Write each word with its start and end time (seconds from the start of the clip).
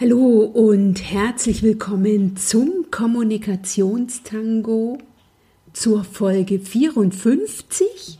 Hallo 0.00 0.40
und 0.40 1.08
herzlich 1.08 1.62
willkommen 1.62 2.36
zum 2.36 2.86
Kommunikationstango 2.90 4.98
zur 5.72 6.02
Folge 6.02 6.58
54 6.58 8.18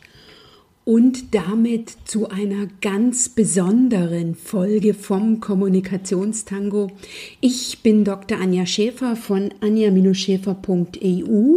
und 0.84 1.34
damit 1.34 1.96
zu 2.04 2.28
einer 2.28 2.68
ganz 2.80 3.28
besonderen 3.28 4.36
Folge 4.36 4.94
vom 4.94 5.40
Kommunikationstango. 5.40 6.92
Ich 7.40 7.82
bin 7.82 8.04
Dr. 8.04 8.38
Anja 8.38 8.66
Schäfer 8.66 9.16
von 9.16 9.52
anja-schäfer.eu. 9.60 11.56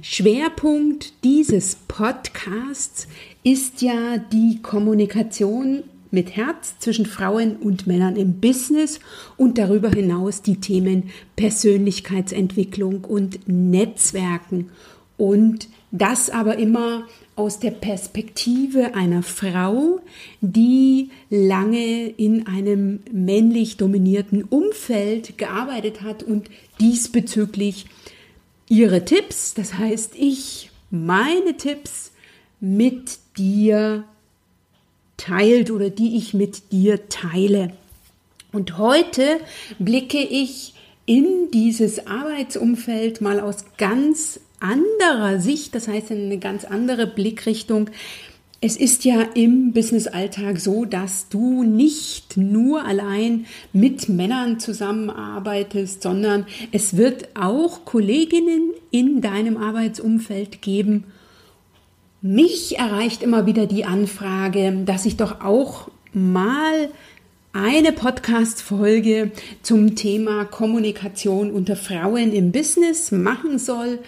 Schwerpunkt 0.00 1.24
dieses 1.24 1.74
Podcasts 1.88 3.08
ist 3.42 3.82
ja 3.82 4.18
die 4.18 4.62
Kommunikation 4.62 5.82
mit 6.10 6.36
Herz 6.36 6.74
zwischen 6.78 7.06
Frauen 7.06 7.56
und 7.56 7.86
Männern 7.86 8.16
im 8.16 8.40
Business 8.40 9.00
und 9.36 9.58
darüber 9.58 9.90
hinaus 9.90 10.42
die 10.42 10.60
Themen 10.60 11.10
Persönlichkeitsentwicklung 11.36 13.04
und 13.04 13.48
Netzwerken. 13.48 14.70
Und 15.16 15.68
das 15.92 16.30
aber 16.30 16.56
immer 16.56 17.04
aus 17.36 17.58
der 17.58 17.70
Perspektive 17.70 18.94
einer 18.94 19.22
Frau, 19.22 20.00
die 20.40 21.10
lange 21.30 22.08
in 22.08 22.46
einem 22.46 23.00
männlich 23.12 23.76
dominierten 23.76 24.44
Umfeld 24.44 25.38
gearbeitet 25.38 26.02
hat 26.02 26.22
und 26.22 26.50
diesbezüglich 26.80 27.86
ihre 28.68 29.04
Tipps, 29.04 29.54
das 29.54 29.74
heißt 29.74 30.14
ich 30.16 30.70
meine 30.90 31.56
Tipps 31.56 32.12
mit 32.60 33.18
dir 33.36 34.04
teilt 35.20 35.70
oder 35.70 35.90
die 35.90 36.16
ich 36.16 36.34
mit 36.34 36.72
dir 36.72 37.08
teile. 37.08 37.72
Und 38.52 38.78
heute 38.78 39.38
blicke 39.78 40.18
ich 40.18 40.74
in 41.06 41.50
dieses 41.52 42.06
Arbeitsumfeld 42.06 43.20
mal 43.20 43.40
aus 43.40 43.64
ganz 43.78 44.40
anderer 44.60 45.40
Sicht, 45.40 45.74
das 45.74 45.88
heißt 45.88 46.10
in 46.10 46.26
eine 46.26 46.38
ganz 46.38 46.64
andere 46.64 47.06
Blickrichtung. 47.06 47.90
Es 48.62 48.76
ist 48.76 49.04
ja 49.04 49.22
im 49.34 49.72
Business-Alltag 49.72 50.60
so, 50.60 50.84
dass 50.84 51.28
du 51.28 51.62
nicht 51.62 52.36
nur 52.36 52.84
allein 52.84 53.46
mit 53.72 54.08
Männern 54.08 54.60
zusammenarbeitest, 54.60 56.02
sondern 56.02 56.46
es 56.70 56.96
wird 56.96 57.28
auch 57.34 57.84
Kolleginnen 57.84 58.72
in 58.90 59.20
deinem 59.20 59.56
Arbeitsumfeld 59.56 60.60
geben, 60.60 61.04
mich 62.22 62.78
erreicht 62.78 63.22
immer 63.22 63.46
wieder 63.46 63.66
die 63.66 63.84
Anfrage, 63.84 64.82
dass 64.84 65.06
ich 65.06 65.16
doch 65.16 65.40
auch 65.40 65.90
mal 66.12 66.90
eine 67.52 67.92
Podcast-Folge 67.92 69.32
zum 69.62 69.96
Thema 69.96 70.44
Kommunikation 70.44 71.50
unter 71.50 71.76
Frauen 71.76 72.32
im 72.32 72.52
Business 72.52 73.10
machen 73.10 73.58
soll 73.58 73.98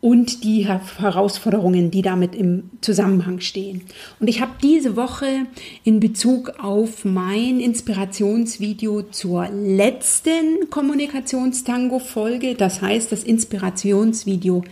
und 0.00 0.42
die 0.42 0.66
Herausforderungen, 0.66 1.92
die 1.92 2.02
damit 2.02 2.34
im 2.34 2.70
Zusammenhang 2.80 3.38
stehen. 3.38 3.82
Und 4.18 4.26
ich 4.26 4.40
habe 4.40 4.52
diese 4.60 4.96
Woche 4.96 5.46
in 5.84 6.00
Bezug 6.00 6.54
auf 6.58 7.04
mein 7.04 7.60
Inspirationsvideo 7.60 9.02
zur 9.02 9.48
letzten 9.48 10.68
Kommunikationstango-Folge, 10.70 12.56
das 12.56 12.82
heißt 12.82 13.12
das 13.12 13.22
Inspirationsvideo 13.22 14.64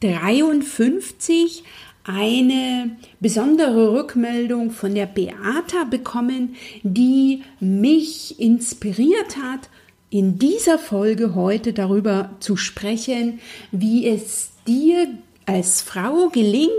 53, 0.00 1.64
eine 2.04 2.96
besondere 3.20 3.92
Rückmeldung 3.92 4.70
von 4.70 4.94
der 4.94 5.06
Beata 5.06 5.84
bekommen, 5.88 6.54
die 6.82 7.42
mich 7.60 8.38
inspiriert 8.38 9.38
hat, 9.38 9.70
in 10.10 10.38
dieser 10.38 10.78
Folge 10.78 11.34
heute 11.34 11.72
darüber 11.72 12.30
zu 12.40 12.56
sprechen, 12.56 13.40
wie 13.72 14.06
es 14.06 14.50
dir 14.66 15.08
als 15.46 15.82
Frau 15.82 16.28
gelingt, 16.28 16.70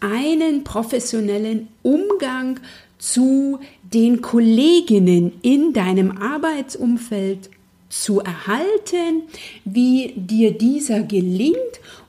einen 0.00 0.62
professionellen 0.62 1.68
Umgang 1.82 2.60
zu 2.98 3.58
den 3.82 4.20
Kolleginnen 4.20 5.32
in 5.42 5.72
deinem 5.72 6.18
Arbeitsumfeld 6.18 7.50
zu 7.88 8.20
erhalten, 8.20 9.22
wie 9.64 10.12
dir 10.16 10.52
dieser 10.52 11.02
gelingt 11.02 11.56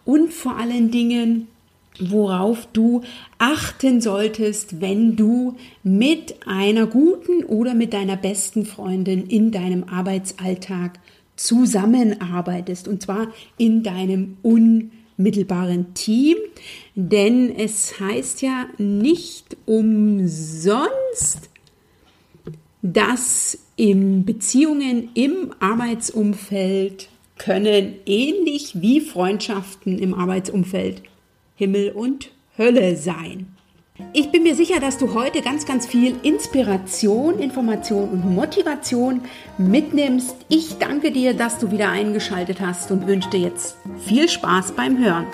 und 0.06 0.34
vor 0.34 0.58
allen 0.58 0.91
Dingen, 0.91 1.47
worauf 2.00 2.68
du 2.74 3.02
achten 3.38 4.02
solltest, 4.02 4.81
wenn 4.81 5.16
du 5.16 5.56
mit 5.84 6.35
einer 6.46 6.88
guten 6.88 7.44
oder 7.44 7.74
mit 7.74 7.94
deiner 7.94 8.18
besten 8.18 8.66
Freundin 8.66 9.28
in 9.28 9.52
deinem 9.52 9.84
Arbeitsalltag 9.85 11.00
zusammenarbeitest. 11.35 12.88
Und 12.88 13.02
zwar 13.02 13.28
in 13.58 13.84
deinem 13.84 14.38
unmittelbaren 14.41 15.94
Team, 15.94 16.38
denn 16.96 17.56
es 17.56 18.00
heißt 18.00 18.41
ja 18.41 18.68
nicht 18.78 19.56
umsonst, 19.66 21.50
dass 22.81 23.59
in 23.75 24.25
Beziehungen 24.25 25.09
im 25.14 25.53
Arbeitsumfeld 25.59 27.09
können 27.38 27.96
ähnlich 28.06 28.81
wie 28.81 29.02
Freundschaften 29.02 30.00
im 30.00 30.14
Arbeitsumfeld 30.14 31.03
Himmel 31.57 31.91
und 31.91 32.29
Hölle 32.57 32.95
sein. 32.95 33.47
Ich 34.13 34.31
bin 34.31 34.44
mir 34.44 34.53
sicher, 34.53 34.79
dass 34.79 35.00
du 35.00 35.16
heute 35.16 35.41
ganz, 35.41 35.66
ganz 35.66 35.88
viel 35.88 36.16
Inspiration, 36.22 37.40
Information 37.40 38.09
und 38.09 38.35
Motivation 38.35 39.22
mitnimmst. 39.57 40.35
Ich 40.50 40.78
danke 40.78 41.12
dir, 41.12 41.34
dass 41.34 41.57
du 41.57 41.72
wieder 41.72 41.90
eingeschaltet 41.90 42.62
hast 42.62 42.91
und 42.91 43.07
wünsche 43.07 43.31
dir 43.31 43.40
jetzt 43.40 43.75
viel 44.06 44.29
Spaß 44.29 44.73
beim 44.73 45.03
Hören. 45.03 45.25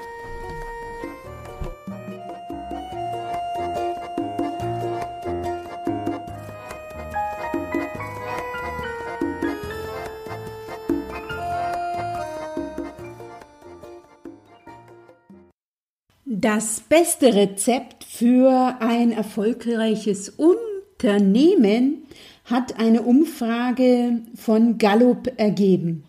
Das 16.43 16.81
beste 16.81 17.33
Rezept 17.33 18.03
für 18.03 18.75
ein 18.81 19.13
erfolgreiches 19.13 20.27
Unternehmen 20.27 21.99
hat 22.43 22.77
eine 22.77 23.03
Umfrage 23.03 24.19
von 24.35 24.77
Gallup 24.77 25.31
ergeben. 25.37 26.03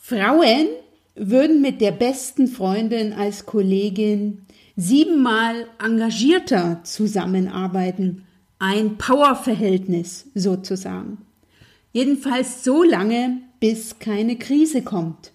Frauen 0.00 0.68
würden 1.16 1.60
mit 1.62 1.80
der 1.80 1.90
besten 1.90 2.46
Freundin 2.46 3.12
als 3.12 3.44
Kollegin 3.44 4.42
siebenmal 4.76 5.66
engagierter 5.84 6.82
zusammenarbeiten. 6.84 8.24
Ein 8.60 8.98
Powerverhältnis 8.98 10.26
sozusagen. 10.36 11.18
Jedenfalls 11.90 12.62
so 12.62 12.84
lange, 12.84 13.38
bis 13.58 13.98
keine 13.98 14.36
Krise 14.36 14.82
kommt. 14.82 15.32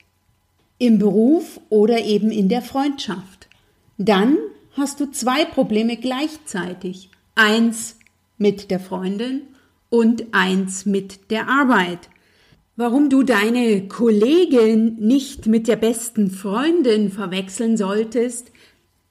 Im 0.78 1.00
Beruf 1.00 1.60
oder 1.68 2.06
eben 2.06 2.32
in 2.32 2.48
der 2.48 2.62
Freundschaft. 2.62 3.39
Dann 4.00 4.38
hast 4.72 5.02
du 5.02 5.12
zwei 5.12 5.44
Probleme 5.44 5.98
gleichzeitig. 5.98 7.12
Eins 7.36 7.98
mit 8.38 8.72
der 8.72 8.80
Freundin 8.80 9.42
und 9.90 10.34
eins 10.34 10.86
mit 10.86 11.30
der 11.32 11.50
Arbeit. 11.50 12.10
Warum 12.78 13.10
du 13.10 13.24
deine 13.24 13.90
Kollegin 13.90 14.96
nicht 15.00 15.48
mit 15.48 15.68
der 15.68 15.76
besten 15.76 16.32
Freundin 16.32 17.12
verwechseln 17.12 17.76
solltest, 17.76 18.54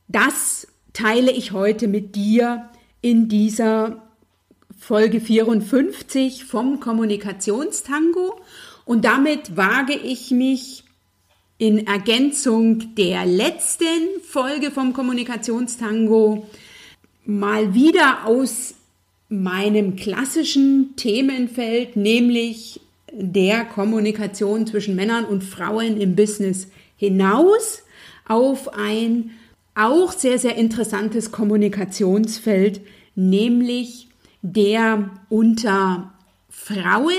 das 0.08 0.66
teile 0.94 1.32
ich 1.32 1.52
heute 1.52 1.86
mit 1.86 2.16
dir 2.16 2.70
in 3.02 3.28
dieser 3.28 4.08
Folge 4.78 5.20
54 5.20 6.46
vom 6.46 6.80
Kommunikationstango 6.80 8.40
und 8.86 9.04
damit 9.04 9.54
wage 9.54 9.92
ich 9.92 10.30
mich 10.30 10.84
in 11.58 11.86
Ergänzung 11.88 12.94
der 12.94 13.26
letzten 13.26 14.20
Folge 14.22 14.70
vom 14.70 14.92
Kommunikationstango 14.92 16.46
mal 17.24 17.74
wieder 17.74 18.26
aus 18.26 18.74
meinem 19.28 19.96
klassischen 19.96 20.94
Themenfeld, 20.96 21.96
nämlich 21.96 22.80
der 23.12 23.64
Kommunikation 23.64 24.66
zwischen 24.66 24.94
Männern 24.94 25.24
und 25.24 25.42
Frauen 25.42 26.00
im 26.00 26.14
Business 26.14 26.68
hinaus 26.96 27.82
auf 28.26 28.72
ein 28.74 29.30
auch 29.74 30.12
sehr, 30.12 30.38
sehr 30.38 30.56
interessantes 30.56 31.32
Kommunikationsfeld, 31.32 32.80
nämlich 33.14 34.08
der 34.42 35.10
unter 35.28 36.12
Frauen 36.48 37.12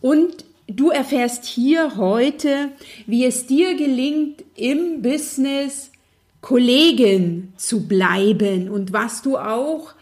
und 0.00 0.45
Du 0.68 0.90
erfährst 0.90 1.44
hier 1.44 1.96
heute, 1.96 2.70
wie 3.06 3.24
es 3.24 3.46
dir 3.46 3.76
gelingt, 3.76 4.44
im 4.56 5.00
Business 5.00 5.92
Kollegin 6.40 7.52
zu 7.56 7.86
bleiben 7.86 8.68
und 8.68 8.92
was 8.92 9.22
du 9.22 9.38
auch 9.38 9.94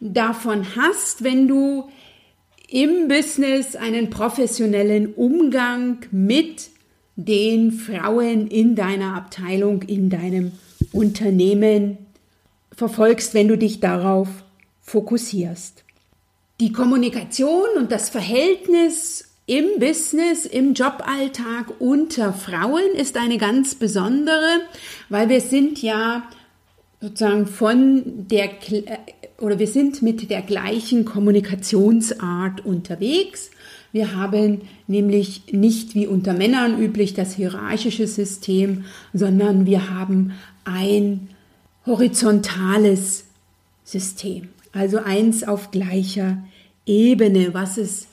davon 0.00 0.76
hast, 0.76 1.24
wenn 1.24 1.48
du 1.48 1.88
im 2.68 3.08
Business 3.08 3.76
einen 3.76 4.10
professionellen 4.10 5.14
Umgang 5.14 5.98
mit 6.10 6.70
den 7.16 7.72
Frauen 7.72 8.48
in 8.48 8.74
deiner 8.74 9.14
Abteilung, 9.14 9.82
in 9.82 10.10
deinem 10.10 10.52
Unternehmen 10.92 11.98
verfolgst, 12.76 13.34
wenn 13.34 13.48
du 13.48 13.56
dich 13.56 13.80
darauf 13.80 14.28
fokussierst. 14.82 15.84
Die 16.60 16.72
Kommunikation 16.72 17.68
und 17.76 17.90
das 17.90 18.10
Verhältnis 18.10 19.33
im 19.46 19.78
Business, 19.78 20.46
im 20.46 20.72
Joballtag 20.72 21.66
unter 21.78 22.32
Frauen 22.32 22.94
ist 22.96 23.16
eine 23.16 23.38
ganz 23.38 23.74
besondere, 23.74 24.60
weil 25.10 25.28
wir 25.28 25.40
sind 25.40 25.82
ja 25.82 26.22
sozusagen 27.00 27.46
von 27.46 28.26
der 28.28 28.48
oder 29.38 29.58
wir 29.58 29.66
sind 29.66 30.00
mit 30.00 30.30
der 30.30 30.40
gleichen 30.40 31.04
Kommunikationsart 31.04 32.64
unterwegs. 32.64 33.50
Wir 33.92 34.16
haben 34.16 34.62
nämlich 34.86 35.52
nicht 35.52 35.94
wie 35.94 36.06
unter 36.06 36.32
Männern 36.32 36.80
üblich 36.80 37.12
das 37.12 37.34
hierarchische 37.34 38.06
System, 38.06 38.84
sondern 39.12 39.66
wir 39.66 39.90
haben 39.90 40.32
ein 40.64 41.28
horizontales 41.84 43.26
System, 43.84 44.48
also 44.72 44.98
eins 44.98 45.44
auf 45.44 45.70
gleicher 45.70 46.38
Ebene, 46.86 47.52
was 47.52 47.76
es 47.76 48.08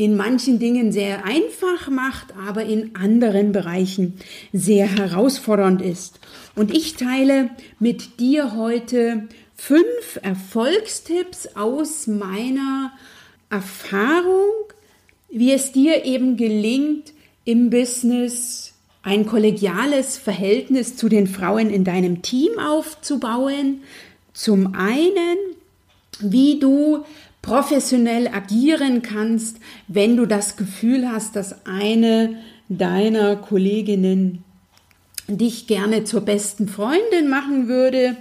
in 0.00 0.16
manchen 0.16 0.58
Dingen 0.58 0.92
sehr 0.92 1.26
einfach 1.26 1.90
macht, 1.90 2.28
aber 2.48 2.64
in 2.64 2.96
anderen 2.96 3.52
Bereichen 3.52 4.14
sehr 4.50 4.86
herausfordernd 4.86 5.82
ist. 5.82 6.20
Und 6.56 6.74
ich 6.74 6.94
teile 6.94 7.50
mit 7.80 8.18
dir 8.18 8.56
heute 8.56 9.28
fünf 9.56 10.18
Erfolgstipps 10.22 11.48
aus 11.54 12.06
meiner 12.06 12.92
Erfahrung, 13.50 14.72
wie 15.28 15.52
es 15.52 15.72
dir 15.72 16.06
eben 16.06 16.38
gelingt, 16.38 17.12
im 17.44 17.68
Business 17.68 18.72
ein 19.02 19.26
kollegiales 19.26 20.16
Verhältnis 20.16 20.96
zu 20.96 21.10
den 21.10 21.26
Frauen 21.26 21.68
in 21.68 21.84
deinem 21.84 22.22
Team 22.22 22.58
aufzubauen. 22.58 23.82
Zum 24.32 24.74
einen, 24.74 25.36
wie 26.20 26.58
du 26.58 27.04
professionell 27.42 28.28
agieren 28.28 29.02
kannst, 29.02 29.58
wenn 29.88 30.16
du 30.16 30.26
das 30.26 30.56
Gefühl 30.56 31.10
hast, 31.10 31.36
dass 31.36 31.66
eine 31.66 32.36
deiner 32.68 33.36
Kolleginnen 33.36 34.44
dich 35.26 35.66
gerne 35.66 36.04
zur 36.04 36.22
besten 36.22 36.68
Freundin 36.68 37.28
machen 37.28 37.68
würde 37.68 38.16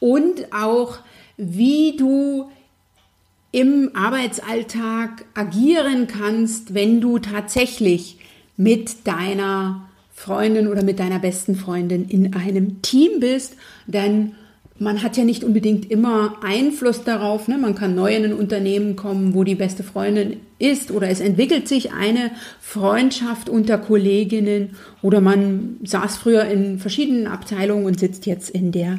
und 0.00 0.52
auch 0.52 0.98
wie 1.36 1.96
du 1.96 2.50
im 3.52 3.90
Arbeitsalltag 3.94 5.24
agieren 5.34 6.06
kannst, 6.06 6.74
wenn 6.74 7.00
du 7.00 7.18
tatsächlich 7.18 8.18
mit 8.56 9.06
deiner 9.06 9.88
Freundin 10.12 10.68
oder 10.68 10.82
mit 10.82 10.98
deiner 10.98 11.18
besten 11.18 11.54
Freundin 11.54 12.08
in 12.08 12.34
einem 12.34 12.82
Team 12.82 13.20
bist, 13.20 13.56
denn 13.86 14.34
man 14.78 15.02
hat 15.02 15.16
ja 15.16 15.24
nicht 15.24 15.44
unbedingt 15.44 15.90
immer 15.90 16.36
Einfluss 16.42 17.04
darauf. 17.04 17.46
Ne? 17.46 17.58
Man 17.58 17.76
kann 17.76 17.94
neu 17.94 18.14
in 18.14 18.24
ein 18.24 18.32
Unternehmen 18.32 18.96
kommen, 18.96 19.34
wo 19.34 19.44
die 19.44 19.54
beste 19.54 19.84
Freundin 19.84 20.40
ist 20.58 20.90
oder 20.90 21.08
es 21.08 21.20
entwickelt 21.20 21.68
sich 21.68 21.92
eine 21.92 22.32
Freundschaft 22.60 23.48
unter 23.48 23.78
Kolleginnen 23.78 24.70
oder 25.00 25.20
man 25.20 25.76
saß 25.84 26.16
früher 26.16 26.44
in 26.46 26.80
verschiedenen 26.80 27.28
Abteilungen 27.28 27.86
und 27.86 28.00
sitzt 28.00 28.26
jetzt 28.26 28.50
in 28.50 28.72
der 28.72 28.98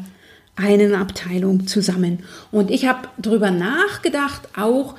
einen 0.55 0.95
Abteilung 0.95 1.67
zusammen. 1.67 2.19
Und 2.51 2.71
ich 2.71 2.87
habe 2.87 3.09
darüber 3.17 3.51
nachgedacht, 3.51 4.47
auch 4.57 4.95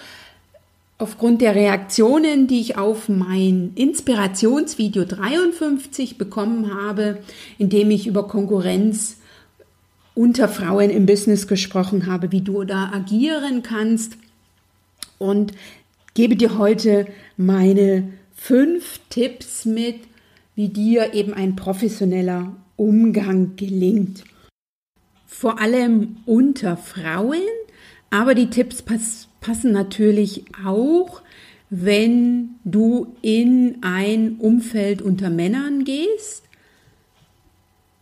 aufgrund 0.99 1.41
der 1.41 1.55
Reaktionen, 1.55 2.47
die 2.47 2.61
ich 2.61 2.77
auf 2.77 3.09
mein 3.09 3.73
Inspirationsvideo 3.75 5.05
53 5.05 6.19
bekommen 6.19 6.75
habe, 6.75 7.19
in 7.57 7.71
dem 7.71 7.91
ich 7.91 8.07
über 8.07 8.29
Konkurrenz 8.29 9.17
unter 10.17 10.49
Frauen 10.49 10.91
im 10.91 11.07
Business 11.07 11.47
gesprochen 11.47 12.07
habe, 12.07 12.33
wie 12.33 12.41
du 12.41 12.65
da 12.65 12.91
agieren 12.93 13.63
kannst 13.63 14.17
und 15.19 15.53
gebe 16.15 16.35
dir 16.35 16.59
heute 16.59 17.07
meine 17.37 18.13
fünf 18.35 19.01
Tipps 19.11 19.67
mit, 19.67 20.01
wie 20.55 20.71
dir 20.71 21.13
eben 21.13 21.35
ein 21.35 21.55
professioneller 21.55 22.57
Umgang 22.77 23.57
gelingt. 23.57 24.25
Vor 25.27 25.61
allem 25.61 26.17
unter 26.25 26.79
Frauen, 26.79 27.43
aber 28.11 28.35
die 28.35 28.51
Tipps 28.51 28.83
pass 28.83 29.29
passen 29.43 29.71
natürlich 29.71 30.45
auch, 30.65 31.23
wenn 31.71 32.57
du 32.65 33.15
in 33.23 33.79
ein 33.83 34.39
Umfeld 34.39 35.03
unter 35.03 35.31
Männern 35.31 35.85
gehst. 35.85 36.43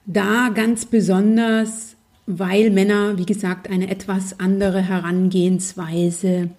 Da 0.07 0.49
ganz 0.49 0.87
besonders 0.87 1.94
weil 2.27 2.71
Männer, 2.71 3.19
wie 3.19 3.27
gesagt, 3.27 3.69
eine 3.69 3.91
etwas 3.91 4.41
andere 4.41 4.81
Herangehensweise 4.81 6.51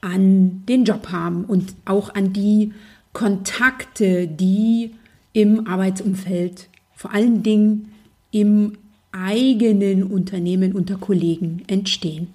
an 0.00 0.64
den 0.66 0.84
Job 0.84 1.08
haben 1.10 1.44
und 1.44 1.74
auch 1.84 2.14
an 2.14 2.32
die 2.32 2.72
Kontakte, 3.12 4.26
die 4.26 4.94
im 5.32 5.66
Arbeitsumfeld, 5.66 6.68
vor 6.94 7.12
allen 7.12 7.42
Dingen 7.42 7.92
im 8.30 8.78
eigenen 9.12 10.04
Unternehmen 10.04 10.72
unter 10.72 10.96
Kollegen 10.96 11.62
entstehen 11.66 12.28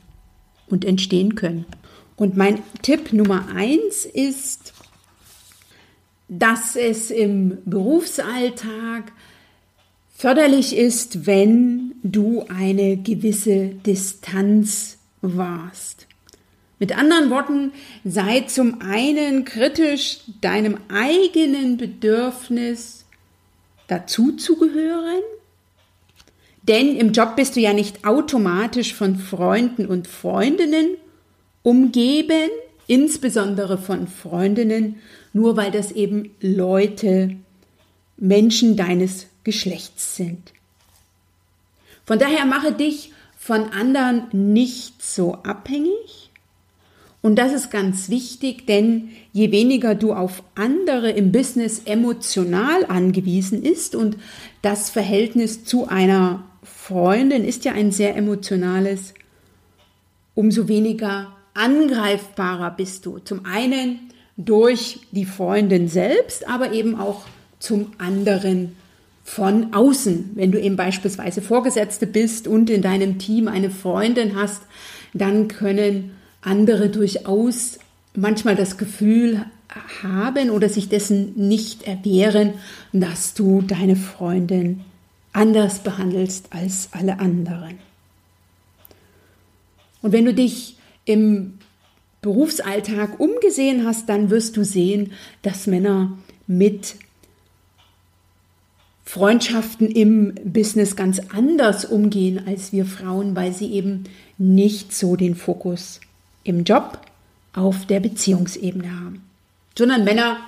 und 0.68 0.86
entstehen 0.86 1.36
können. 1.36 1.66
Und 2.16 2.38
mein 2.38 2.60
Tipp 2.82 3.14
Nummer 3.14 3.48
eins 3.54 4.06
ist, 4.06 4.74
dass 6.30 6.76
es 6.76 7.10
im 7.12 7.60
Berufsalltag 7.66 9.12
Förderlich 10.20 10.76
ist, 10.76 11.28
wenn 11.28 11.94
du 12.02 12.44
eine 12.50 12.98
gewisse 12.98 13.68
Distanz 13.68 14.98
wahrst. 15.22 16.08
Mit 16.80 16.98
anderen 16.98 17.30
Worten, 17.30 17.72
sei 18.04 18.42
zum 18.48 18.82
einen 18.82 19.46
kritisch 19.46 20.22
deinem 20.42 20.80
eigenen 20.90 21.78
Bedürfnis 21.78 23.06
dazuzugehören, 23.86 25.22
denn 26.64 26.98
im 26.98 27.12
Job 27.12 27.36
bist 27.36 27.56
du 27.56 27.60
ja 27.60 27.74
nicht 27.74 28.04
automatisch 28.04 28.96
von 28.96 29.18
Freunden 29.18 29.86
und 29.86 30.08
Freundinnen 30.08 30.98
umgeben, 31.62 32.50
insbesondere 32.88 33.78
von 33.78 34.08
Freundinnen, 34.08 34.96
nur 35.32 35.58
weil 35.58 35.70
das 35.70 35.92
eben 35.92 36.32
Leute, 36.42 37.36
Menschen 38.18 38.76
deines 38.76 39.28
Geschlechts 39.48 40.18
sind. 40.18 40.52
Von 42.04 42.20
daher 42.20 42.46
mache 42.46 42.74
dich 42.74 43.14
von 43.38 43.70
anderen 43.72 44.24
nicht 44.34 45.02
so 45.02 45.36
abhängig. 45.36 46.32
Und 47.22 47.38
das 47.38 47.54
ist 47.54 47.72
ganz 47.72 48.10
wichtig, 48.10 48.66
denn 48.66 49.08
je 49.32 49.54
weniger 49.54 49.96
du 49.96 50.12
auf 50.12 50.44
andere 50.56 51.12
im 51.12 51.32
Business 51.32 51.84
emotional 51.86 52.86
angewiesen 52.88 53.64
ist 53.64 53.96
und 53.96 54.18
das 54.62 54.90
Verhältnis 54.90 55.64
zu 55.64 55.88
einer 55.88 56.44
Freundin 56.62 57.46
ist 57.46 57.64
ja 57.64 57.72
ein 57.72 57.94
sehr 57.94 58.18
emotionales, 58.18 59.14
umso 60.36 60.68
weniger 60.68 61.34
angreifbarer 61.54 62.72
bist 62.72 63.06
du. 63.06 63.20
Zum 63.20 63.46
einen 63.46 64.12
durch 64.36 65.00
die 65.12 65.26
Freundin 65.26 65.88
selbst, 65.88 66.50
aber 66.50 66.74
eben 66.74 67.00
auch 67.00 67.26
zum 67.60 67.92
anderen 67.98 68.77
von 69.28 69.74
außen. 69.74 70.32
Wenn 70.36 70.54
du 70.54 70.60
eben 70.60 70.78
beispielsweise 70.78 71.42
Vorgesetzte 71.42 72.08
bist 72.08 72.48
und 72.48 72.70
in 72.70 72.82
deinem 72.82 73.20
Team 73.20 73.50
eine 73.50 73.70
Freundin 73.70 74.38
hast, 74.38 74.62
dann 75.14 75.50
können 75.50 76.12
andere 76.42 76.88
durchaus 76.88 77.78
manchmal 78.16 78.56
das 78.56 78.78
Gefühl 78.78 79.46
haben 80.02 80.50
oder 80.50 80.70
sich 80.70 80.88
dessen 80.88 81.34
nicht 81.36 81.84
erwehren, 81.84 82.54
dass 82.94 83.34
du 83.34 83.62
deine 83.62 83.98
Freundin 83.98 84.86
anders 85.34 85.80
behandelst 85.80 86.48
als 86.52 86.88
alle 86.94 87.20
anderen. 87.20 87.80
Und 90.02 90.14
wenn 90.14 90.24
du 90.24 90.34
dich 90.34 90.78
im 91.04 91.56
Berufsalltag 92.22 93.20
umgesehen 93.20 93.86
hast, 93.86 94.08
dann 94.08 94.30
wirst 94.30 94.56
du 94.56 94.64
sehen, 94.64 95.12
dass 95.42 95.68
Männer 95.68 96.18
mit 96.48 96.96
Freundschaften 99.08 99.90
im 99.90 100.36
Business 100.44 100.98
ganz 100.98 101.22
anders 101.34 101.86
umgehen 101.86 102.42
als 102.46 102.74
wir 102.74 102.86
Frauen, 102.86 103.38
weil 103.38 103.54
sie 103.54 103.72
eben 103.72 104.04
nicht 104.38 104.94
so 104.94 105.16
den 105.16 105.34
Fokus 105.34 106.02
im 106.44 106.66
Job 106.66 107.00
auf 107.54 107.86
der 107.86 108.02
Beziehungsebene 108.02 109.00
haben. 109.00 109.24
Sondern 109.78 110.04
Männer 110.04 110.40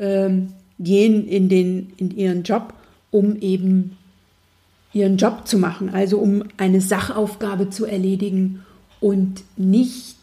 ähm, 0.00 0.52
gehen 0.80 1.28
in, 1.28 1.48
den, 1.48 1.92
in 1.96 2.10
ihren 2.10 2.42
Job, 2.42 2.74
um 3.12 3.36
eben 3.36 3.96
ihren 4.92 5.16
Job 5.16 5.46
zu 5.46 5.56
machen, 5.56 5.90
also 5.90 6.18
um 6.18 6.42
eine 6.56 6.80
Sachaufgabe 6.80 7.70
zu 7.70 7.86
erledigen 7.86 8.66
und 8.98 9.44
nicht 9.56 10.16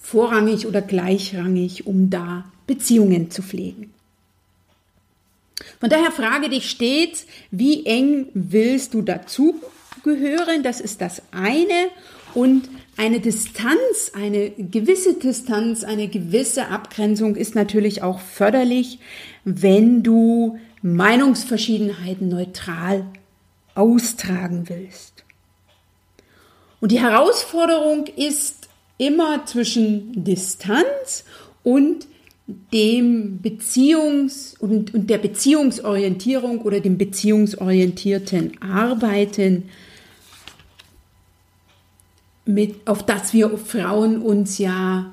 vorrangig 0.00 0.66
oder 0.66 0.80
gleichrangig, 0.80 1.86
um 1.86 2.08
da 2.08 2.46
Beziehungen 2.66 3.30
zu 3.30 3.42
pflegen. 3.42 3.92
Von 5.80 5.90
daher 5.90 6.10
frage 6.10 6.48
dich 6.48 6.70
stets, 6.70 7.26
wie 7.50 7.86
eng 7.86 8.28
willst 8.34 8.94
du 8.94 9.02
dazugehören? 9.02 10.62
Das 10.62 10.80
ist 10.80 11.00
das 11.00 11.22
eine. 11.32 11.90
Und 12.34 12.68
eine 12.98 13.20
Distanz, 13.20 14.12
eine 14.14 14.50
gewisse 14.50 15.14
Distanz, 15.14 15.84
eine 15.84 16.08
gewisse 16.08 16.68
Abgrenzung 16.68 17.36
ist 17.36 17.54
natürlich 17.54 18.02
auch 18.02 18.20
förderlich, 18.20 18.98
wenn 19.44 20.02
du 20.02 20.58
Meinungsverschiedenheiten 20.82 22.28
neutral 22.28 23.06
austragen 23.74 24.68
willst. 24.68 25.24
Und 26.80 26.92
die 26.92 27.00
Herausforderung 27.00 28.06
ist 28.16 28.68
immer 28.98 29.46
zwischen 29.46 30.24
Distanz 30.24 31.24
und 31.62 32.06
dem 32.46 33.40
Beziehungs- 33.42 34.56
und, 34.58 34.94
und 34.94 35.10
der 35.10 35.18
Beziehungsorientierung 35.18 36.62
oder 36.62 36.80
dem 36.80 36.96
beziehungsorientierten 36.96 38.62
Arbeiten 38.62 39.68
mit, 42.44 42.86
auf 42.86 43.04
das 43.04 43.32
wir 43.32 43.58
Frauen 43.58 44.22
uns 44.22 44.58
ja 44.58 45.12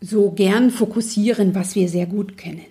so 0.00 0.32
gern 0.32 0.70
fokussieren, 0.70 1.54
was 1.54 1.76
wir 1.76 1.88
sehr 1.88 2.06
gut 2.06 2.36
kennen. 2.36 2.66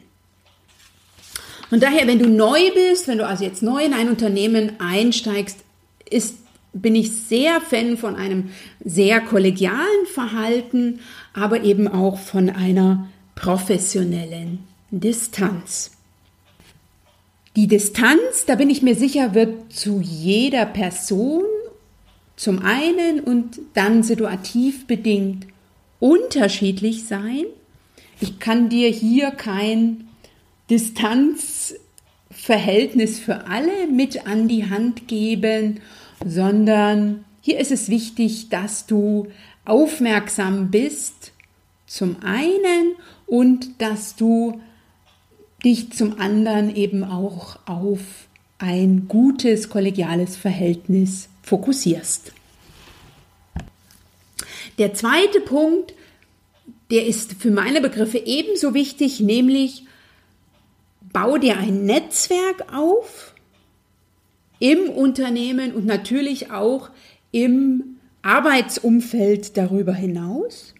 Und 1.71 1.81
daher, 1.81 2.05
wenn 2.05 2.19
du 2.19 2.27
neu 2.27 2.59
bist, 2.73 3.07
wenn 3.07 3.17
du 3.17 3.25
also 3.25 3.43
jetzt 3.43 3.63
neu 3.63 3.83
in 3.83 3.93
ein 3.93 4.09
Unternehmen 4.09 4.73
einsteigst, 4.79 5.63
ist, 6.07 6.35
bin 6.73 6.93
ich 6.93 7.11
sehr 7.11 7.61
Fan 7.61 7.97
von 7.97 8.15
einem 8.15 8.49
sehr 8.83 9.21
kollegialen 9.21 10.05
Verhalten, 10.13 10.99
aber 11.33 11.63
eben 11.63 11.87
auch 11.87 12.19
von 12.19 12.49
einer 12.49 13.07
professionellen 13.35 14.67
Distanz. 14.91 15.91
Die 17.55 17.67
Distanz, 17.67 18.45
da 18.47 18.55
bin 18.55 18.69
ich 18.69 18.81
mir 18.81 18.95
sicher, 18.95 19.35
wird 19.35 19.71
zu 19.71 20.01
jeder 20.01 20.65
Person 20.65 21.43
zum 22.35 22.59
einen 22.59 23.19
und 23.19 23.59
dann 23.73 24.03
situativ 24.03 24.87
bedingt 24.87 25.47
unterschiedlich 25.99 27.05
sein. 27.05 27.45
Ich 28.19 28.39
kann 28.39 28.69
dir 28.69 28.89
hier 28.89 29.29
kein 29.31 30.07
Distanzverhältnis 30.69 33.19
für 33.19 33.47
alle 33.47 33.87
mit 33.87 34.25
an 34.25 34.47
die 34.47 34.69
Hand 34.69 35.07
geben, 35.07 35.81
sondern 36.25 37.25
hier 37.41 37.59
ist 37.59 37.71
es 37.71 37.89
wichtig, 37.89 38.47
dass 38.49 38.87
du 38.87 39.27
aufmerksam 39.65 40.71
bist 40.71 41.33
zum 41.85 42.15
einen 42.23 42.95
und 43.25 43.81
dass 43.81 44.15
du 44.15 44.61
dich 45.63 45.91
zum 45.91 46.19
anderen 46.19 46.75
eben 46.75 47.03
auch 47.03 47.59
auf 47.65 47.99
ein 48.57 49.07
gutes 49.07 49.69
kollegiales 49.69 50.35
Verhältnis 50.35 51.29
fokussierst. 51.41 52.33
Der 54.77 54.93
zweite 54.93 55.39
Punkt, 55.41 55.93
der 56.89 57.05
ist 57.05 57.33
für 57.33 57.51
meine 57.51 57.81
Begriffe 57.81 58.17
ebenso 58.17 58.73
wichtig, 58.73 59.19
nämlich 59.19 59.85
bau 61.11 61.37
dir 61.37 61.57
ein 61.57 61.85
Netzwerk 61.85 62.73
auf 62.73 63.33
im 64.59 64.89
Unternehmen 64.89 65.73
und 65.73 65.85
natürlich 65.85 66.51
auch 66.51 66.89
im 67.31 67.97
Arbeitsumfeld 68.21 69.57
darüber 69.57 69.93
hinaus 69.93 70.72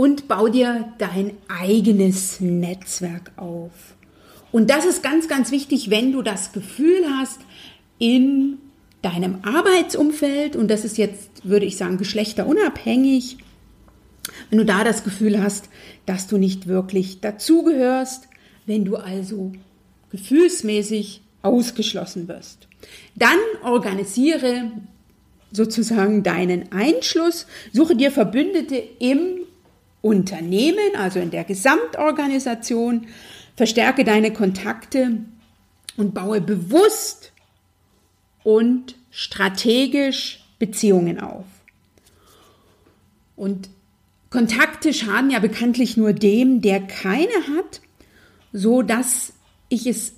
und 0.00 0.28
bau 0.28 0.48
dir 0.48 0.94
dein 0.96 1.32
eigenes 1.48 2.40
Netzwerk 2.40 3.32
auf. 3.36 3.70
Und 4.50 4.70
das 4.70 4.86
ist 4.86 5.02
ganz, 5.02 5.28
ganz 5.28 5.50
wichtig, 5.50 5.90
wenn 5.90 6.10
du 6.10 6.22
das 6.22 6.52
Gefühl 6.52 7.04
hast, 7.18 7.40
in 7.98 8.56
deinem 9.02 9.40
Arbeitsumfeld, 9.42 10.56
und 10.56 10.68
das 10.68 10.86
ist 10.86 10.96
jetzt, 10.96 11.44
würde 11.44 11.66
ich 11.66 11.76
sagen, 11.76 11.98
geschlechterunabhängig, 11.98 13.36
wenn 14.48 14.58
du 14.58 14.64
da 14.64 14.84
das 14.84 15.04
Gefühl 15.04 15.42
hast, 15.42 15.68
dass 16.06 16.28
du 16.28 16.38
nicht 16.38 16.66
wirklich 16.66 17.20
dazugehörst, 17.20 18.26
wenn 18.64 18.86
du 18.86 18.96
also 18.96 19.52
gefühlsmäßig 20.10 21.20
ausgeschlossen 21.42 22.26
wirst. 22.26 22.68
Dann 23.16 23.38
organisiere 23.62 24.72
sozusagen 25.52 26.22
deinen 26.22 26.72
Einschluss, 26.72 27.46
suche 27.74 27.96
dir 27.96 28.10
Verbündete 28.10 28.82
im 28.98 29.39
Unternehmen, 30.02 30.96
also 30.96 31.18
in 31.18 31.30
der 31.30 31.44
Gesamtorganisation, 31.44 33.06
verstärke 33.56 34.04
deine 34.04 34.32
Kontakte 34.32 35.18
und 35.96 36.14
baue 36.14 36.40
bewusst 36.40 37.32
und 38.42 38.96
strategisch 39.10 40.44
Beziehungen 40.58 41.20
auf. 41.20 41.44
Und 43.36 43.68
Kontakte 44.30 44.94
schaden 44.94 45.30
ja 45.30 45.40
bekanntlich 45.40 45.96
nur 45.96 46.12
dem, 46.12 46.60
der 46.62 46.80
keine 46.80 47.32
hat, 47.56 47.80
so 48.52 48.82
dass 48.82 49.32
ich 49.68 49.86
es 49.86 50.14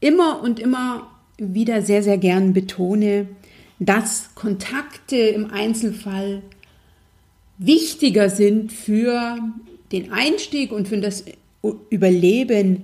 immer 0.00 0.42
und 0.42 0.60
immer 0.60 1.10
wieder 1.38 1.82
sehr, 1.82 2.02
sehr 2.02 2.18
gern 2.18 2.52
betone, 2.52 3.28
dass 3.78 4.34
Kontakte 4.34 5.16
im 5.16 5.50
Einzelfall 5.50 6.42
wichtiger 7.58 8.30
sind 8.30 8.72
für 8.72 9.38
den 9.92 10.12
Einstieg 10.12 10.72
und 10.72 10.88
für 10.88 10.98
das 10.98 11.24
Überleben 11.90 12.82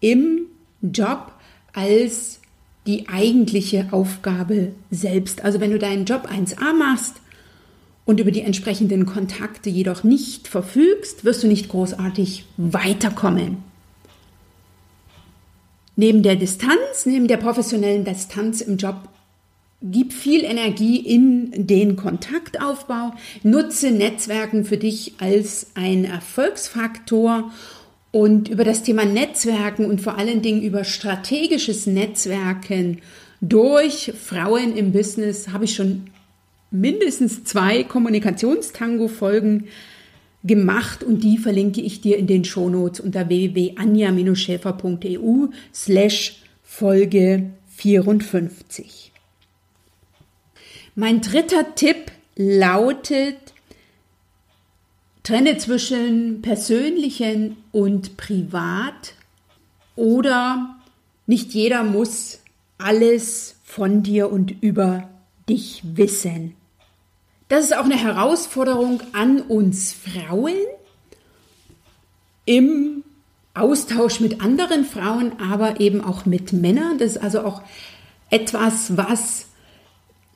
im 0.00 0.46
Job 0.82 1.32
als 1.72 2.40
die 2.86 3.08
eigentliche 3.08 3.88
Aufgabe 3.90 4.72
selbst. 4.90 5.44
Also 5.44 5.60
wenn 5.60 5.70
du 5.70 5.78
deinen 5.78 6.04
Job 6.04 6.26
1a 6.26 6.72
machst 6.72 7.16
und 8.06 8.20
über 8.20 8.30
die 8.30 8.40
entsprechenden 8.40 9.04
Kontakte 9.04 9.68
jedoch 9.68 10.04
nicht 10.04 10.48
verfügst, 10.48 11.24
wirst 11.24 11.42
du 11.42 11.48
nicht 11.48 11.68
großartig 11.68 12.46
weiterkommen. 12.56 13.58
Neben 15.96 16.22
der 16.22 16.36
Distanz, 16.36 17.04
neben 17.04 17.28
der 17.28 17.38
professionellen 17.38 18.04
Distanz 18.04 18.60
im 18.60 18.76
Job 18.76 19.08
Gib 19.80 20.12
viel 20.12 20.42
Energie 20.42 20.98
in 20.98 21.66
den 21.66 21.94
Kontaktaufbau, 21.94 23.12
nutze 23.44 23.92
Netzwerken 23.92 24.64
für 24.64 24.76
dich 24.76 25.14
als 25.18 25.68
ein 25.74 26.04
Erfolgsfaktor 26.04 27.52
und 28.10 28.48
über 28.48 28.64
das 28.64 28.82
Thema 28.82 29.04
Netzwerken 29.04 29.84
und 29.84 30.00
vor 30.00 30.18
allen 30.18 30.42
Dingen 30.42 30.62
über 30.62 30.82
strategisches 30.82 31.86
Netzwerken 31.86 33.02
durch 33.40 34.12
Frauen 34.20 34.76
im 34.76 34.90
Business 34.90 35.46
habe 35.48 35.64
ich 35.64 35.76
schon 35.76 36.10
mindestens 36.72 37.44
zwei 37.44 37.84
Kommunikationstango-Folgen 37.84 39.68
gemacht 40.42 41.04
und 41.04 41.22
die 41.22 41.38
verlinke 41.38 41.80
ich 41.80 42.00
dir 42.00 42.18
in 42.18 42.26
den 42.26 42.44
Shownotes 42.44 42.98
unter 43.00 43.28
www.anja-schäfer.eu 43.28 45.46
slash 45.72 46.42
Folge 46.64 47.50
54. 47.76 49.07
Mein 51.00 51.20
dritter 51.20 51.76
Tipp 51.76 52.10
lautet, 52.34 53.36
trenne 55.22 55.56
zwischen 55.58 56.42
persönlichen 56.42 57.56
und 57.70 58.16
privat 58.16 59.14
oder 59.94 60.74
nicht 61.24 61.54
jeder 61.54 61.84
muss 61.84 62.40
alles 62.78 63.54
von 63.62 64.02
dir 64.02 64.32
und 64.32 64.60
über 64.60 65.08
dich 65.48 65.82
wissen. 65.84 66.56
Das 67.46 67.66
ist 67.66 67.76
auch 67.76 67.84
eine 67.84 67.96
Herausforderung 67.96 69.00
an 69.12 69.40
uns 69.40 69.92
Frauen 69.94 70.56
im 72.44 73.04
Austausch 73.54 74.18
mit 74.18 74.40
anderen 74.40 74.84
Frauen, 74.84 75.38
aber 75.38 75.78
eben 75.78 76.02
auch 76.02 76.26
mit 76.26 76.52
Männern. 76.52 76.98
Das 76.98 77.12
ist 77.12 77.22
also 77.22 77.42
auch 77.42 77.62
etwas, 78.30 78.96
was 78.96 79.47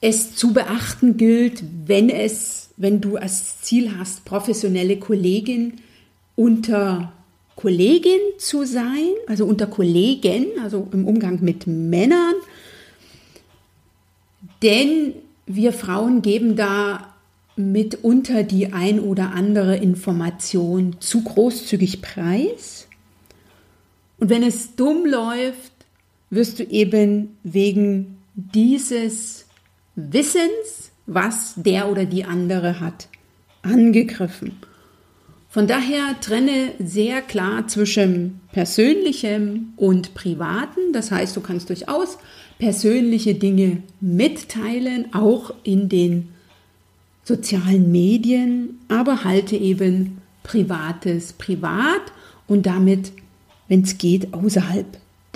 es 0.03 0.35
zu 0.35 0.53
beachten 0.53 1.17
gilt, 1.17 1.63
wenn 1.87 2.11
es, 2.11 2.71
wenn 2.77 3.01
du 3.01 3.17
als 3.17 3.63
Ziel 3.63 3.97
hast, 3.97 4.25
professionelle 4.25 4.99
Kollegin 4.99 5.75
unter 6.35 7.13
Kollegin 7.55 8.19
zu 8.37 8.65
sein, 8.65 9.13
also 9.29 9.47
unter 9.47 9.69
Kollegen, 9.69 10.47
also 10.61 10.89
im 10.93 11.07
Umgang 11.07 11.39
mit 11.43 11.69
Männern. 11.69 12.35
Denn 14.63 15.15
wir 15.47 15.73
Frauen 15.73 16.21
geben 16.21 16.57
da 16.57 17.15
mitunter 17.55 18.43
die 18.43 18.73
ein 18.73 18.99
oder 18.99 19.31
andere 19.33 19.77
Information 19.77 20.97
zu 20.99 21.23
großzügig 21.23 22.03
preis. 22.03 22.89
Und 24.19 24.31
wenn 24.31 24.43
es 24.43 24.75
dumm 24.75 25.07
läuft, 25.07 25.73
wirst 26.31 26.59
du 26.59 26.65
eben 26.65 27.37
wegen 27.45 28.17
dieses 28.35 29.42
Wissens 29.95 30.93
was 31.07 31.55
der 31.57 31.91
oder 31.91 32.05
die 32.05 32.25
andere 32.25 32.81
hat, 32.81 33.09
angegriffen. 33.63 34.57
Von 35.49 35.67
daher 35.67 36.19
trenne 36.21 36.73
sehr 36.79 37.21
klar 37.21 37.69
zwischen 37.69 38.41
persönlichem 38.53 39.75
und 39.77 40.15
privaten. 40.15 40.93
Das 40.93 41.11
heißt, 41.11 41.37
du 41.37 41.43
kannst 41.43 41.69
durchaus 41.69 42.19
persönliche 42.59 43.35
Dinge 43.35 43.83
mitteilen, 44.01 45.13
auch 45.13 45.53
in 45.63 45.89
den 45.89 46.29
sozialen 47.25 47.93
Medien, 47.93 48.81
aber 48.89 49.25
halte 49.25 49.57
eben 49.57 50.19
Privates 50.43 51.35
privat 51.35 52.01
und 52.47 52.65
damit, 52.65 53.13
wenn 53.69 53.83
es 53.83 53.99
geht, 53.99 54.33
außerhalb 54.33 54.87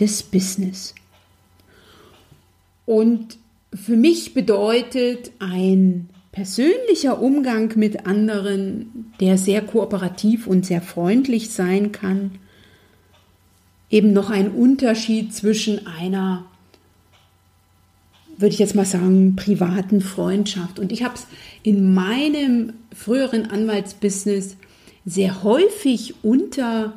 des 0.00 0.22
Business. 0.22 0.94
Und 2.86 3.36
für 3.74 3.96
mich 3.96 4.34
bedeutet 4.34 5.32
ein 5.38 6.08
persönlicher 6.32 7.20
Umgang 7.20 7.72
mit 7.76 8.06
anderen, 8.06 9.12
der 9.20 9.38
sehr 9.38 9.62
kooperativ 9.62 10.46
und 10.46 10.66
sehr 10.66 10.82
freundlich 10.82 11.50
sein 11.50 11.92
kann, 11.92 12.32
eben 13.90 14.12
noch 14.12 14.30
ein 14.30 14.50
Unterschied 14.50 15.32
zwischen 15.34 15.86
einer, 15.86 16.44
würde 18.36 18.52
ich 18.52 18.58
jetzt 18.58 18.74
mal 18.74 18.84
sagen, 18.84 19.36
privaten 19.36 20.00
Freundschaft. 20.00 20.78
Und 20.78 20.92
ich 20.92 21.04
habe 21.04 21.14
es 21.14 21.26
in 21.62 21.94
meinem 21.94 22.74
früheren 22.94 23.50
Anwaltsbusiness 23.50 24.56
sehr 25.06 25.42
häufig 25.42 26.16
unter 26.22 26.92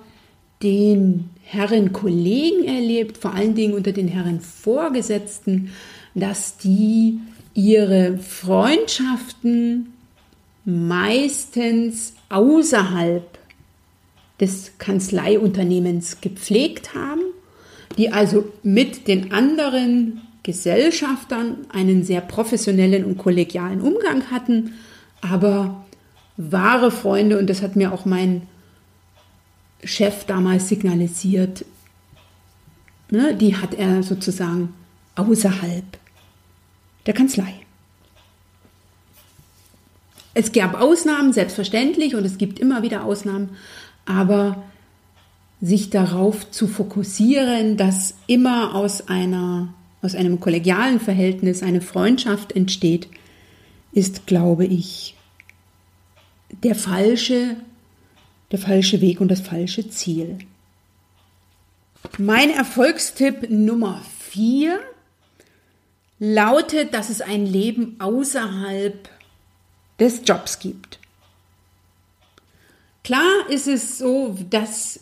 den 0.62 1.30
Herren 1.52 1.94
Kollegen 1.94 2.64
erlebt, 2.66 3.18
vor 3.18 3.34
allen 3.34 3.56
Dingen 3.56 3.74
unter 3.74 3.92
den 3.92 4.08
Herren 4.08 4.40
Vorgesetzten, 4.40 5.72
dass 6.14 6.58
die 6.58 7.18
ihre 7.56 8.20
Freundschaften 8.20 9.94
meistens 10.64 12.14
außerhalb 12.30 13.24
des 14.40 14.74
Kanzleiunternehmens 14.78 16.22
gepflegt 16.22 16.94
haben, 16.94 17.22
die 17.98 18.12
also 18.12 18.46
mit 18.62 19.08
den 19.08 19.32
anderen 19.32 20.22
Gesellschaftern 20.44 21.66
einen 21.70 22.04
sehr 22.04 22.22
professionellen 22.22 23.04
und 23.06 23.18
kollegialen 23.18 23.82
Umgang 23.82 24.30
hatten, 24.30 24.74
aber 25.22 25.84
wahre 26.38 26.92
Freunde, 26.92 27.40
und 27.40 27.50
das 27.50 27.64
hat 27.64 27.76
mir 27.76 27.92
auch 27.92 28.06
mein 28.06 28.44
Chef 29.84 30.26
damals 30.26 30.68
signalisiert, 30.68 31.66
ne, 33.10 33.36
die 33.36 33.56
hat 33.56 33.74
er 33.74 34.04
sozusagen 34.04 34.74
außerhalb 35.16 35.86
der 37.06 37.14
Kanzlei. 37.14 37.54
Es 40.34 40.52
gab 40.52 40.80
Ausnahmen, 40.80 41.34
selbstverständlich, 41.34 42.16
und 42.16 42.24
es 42.24 42.38
gibt 42.38 42.60
immer 42.60 42.82
wieder 42.82 43.04
Ausnahmen, 43.04 43.50
aber 44.06 44.64
sich 45.62 45.90
darauf 45.90 46.50
zu 46.52 46.68
fokussieren, 46.68 47.76
dass 47.78 48.16
immer 48.28 48.76
aus, 48.76 49.08
einer, 49.08 49.74
aus 50.02 50.16
einem 50.16 50.40
kollegialen 50.40 51.00
Verhältnis 51.00 51.64
eine 51.64 51.82
Freundschaft 51.82 52.54
entsteht, 52.54 53.08
ist, 53.92 54.28
glaube 54.28 54.66
ich, 54.66 55.16
der 56.64 56.76
falsche, 56.76 57.58
der 58.52 58.60
falsche 58.60 59.02
Weg 59.02 59.22
und 59.22 59.30
das 59.30 59.42
falsche 59.42 59.90
Ziel. 59.90 60.40
Mein 62.18 62.50
Erfolgstipp 62.50 63.50
Nummer 63.50 64.02
vier 64.20 64.80
lautet, 66.20 66.94
dass 66.94 67.10
es 67.10 67.22
ein 67.22 67.46
Leben 67.46 67.96
außerhalb 68.00 69.10
des 70.00 70.22
Jobs 70.26 70.60
gibt. 70.60 71.00
Klar 73.04 73.50
ist 73.50 73.68
es 73.68 73.98
so, 73.98 74.38
dass 74.50 75.00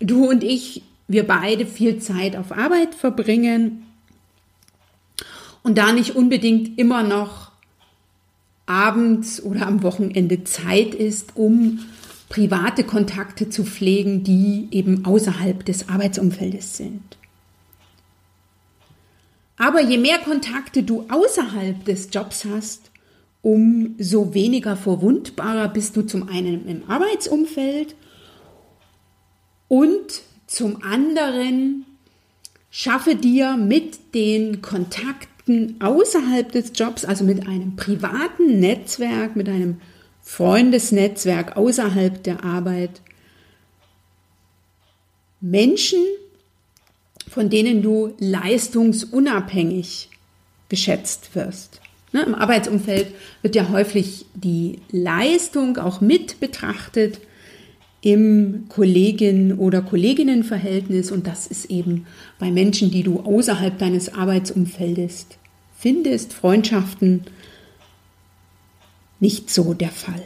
du 0.00 0.28
und 0.28 0.44
ich, 0.44 0.82
wir 1.06 1.26
beide 1.26 1.66
viel 1.66 1.98
Zeit 1.98 2.36
auf 2.36 2.52
Arbeit 2.52 2.94
verbringen 2.94 3.86
und 5.62 5.78
da 5.78 5.92
nicht 5.92 6.16
unbedingt 6.16 6.78
immer 6.78 7.02
noch 7.02 7.52
abends 8.66 9.42
oder 9.42 9.66
am 9.66 9.82
Wochenende 9.82 10.44
Zeit 10.44 10.94
ist, 10.94 11.36
um 11.36 11.80
private 12.28 12.84
Kontakte 12.84 13.48
zu 13.48 13.64
pflegen, 13.64 14.22
die 14.22 14.68
eben 14.70 15.04
außerhalb 15.04 15.64
des 15.64 15.88
Arbeitsumfeldes 15.88 16.76
sind. 16.76 17.16
Aber 19.56 19.80
je 19.80 19.98
mehr 19.98 20.18
Kontakte 20.18 20.82
du 20.82 21.06
außerhalb 21.08 21.84
des 21.84 22.08
Jobs 22.12 22.44
hast, 22.44 22.90
umso 23.42 24.34
weniger 24.34 24.76
verwundbarer 24.76 25.68
bist 25.68 25.96
du 25.96 26.02
zum 26.02 26.28
einen 26.28 26.68
im 26.68 26.88
Arbeitsumfeld 26.88 27.94
und 29.68 30.22
zum 30.46 30.82
anderen 30.82 31.84
schaffe 32.70 33.14
dir 33.16 33.56
mit 33.56 34.14
den 34.14 34.62
Kontakten 34.62 35.76
außerhalb 35.80 36.50
des 36.52 36.72
Jobs, 36.74 37.04
also 37.04 37.24
mit 37.24 37.46
einem 37.48 37.76
privaten 37.76 38.60
Netzwerk, 38.60 39.34
mit 39.34 39.48
einem 39.48 39.80
Freundesnetzwerk 40.28 41.56
außerhalb 41.56 42.22
der 42.22 42.44
Arbeit, 42.44 43.00
Menschen, 45.40 46.04
von 47.26 47.48
denen 47.48 47.80
du 47.80 48.14
leistungsunabhängig 48.18 50.10
geschätzt 50.68 51.34
wirst. 51.34 51.80
Ne, 52.12 52.24
Im 52.24 52.34
Arbeitsumfeld 52.34 53.06
wird 53.40 53.56
ja 53.56 53.70
häufig 53.70 54.26
die 54.34 54.80
Leistung 54.90 55.78
auch 55.78 56.02
mit 56.02 56.38
betrachtet 56.40 57.20
im 58.02 58.66
Kollegin- 58.68 59.54
oder 59.54 59.80
Kolleginnenverhältnis 59.80 61.10
und 61.10 61.26
das 61.26 61.46
ist 61.46 61.70
eben 61.70 62.06
bei 62.38 62.50
Menschen, 62.50 62.90
die 62.90 63.02
du 63.02 63.20
außerhalb 63.20 63.78
deines 63.78 64.12
Arbeitsumfeldes 64.12 65.26
findest, 65.78 66.34
Freundschaften, 66.34 67.24
nicht 69.20 69.50
so 69.50 69.74
der 69.74 69.90
Fall. 69.90 70.22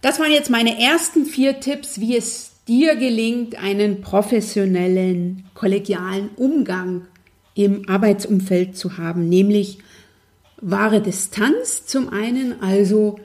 Das 0.00 0.18
waren 0.18 0.32
jetzt 0.32 0.50
meine 0.50 0.80
ersten 0.80 1.26
vier 1.26 1.60
Tipps, 1.60 2.00
wie 2.00 2.16
es 2.16 2.52
dir 2.66 2.96
gelingt, 2.96 3.56
einen 3.56 4.00
professionellen, 4.00 5.44
kollegialen 5.54 6.30
Umgang 6.36 7.06
im 7.54 7.88
Arbeitsumfeld 7.88 8.76
zu 8.76 8.98
haben, 8.98 9.28
nämlich 9.28 9.78
wahre 10.60 11.00
Distanz 11.00 11.86
zum 11.86 12.08
einen, 12.08 12.60
also 12.60 13.18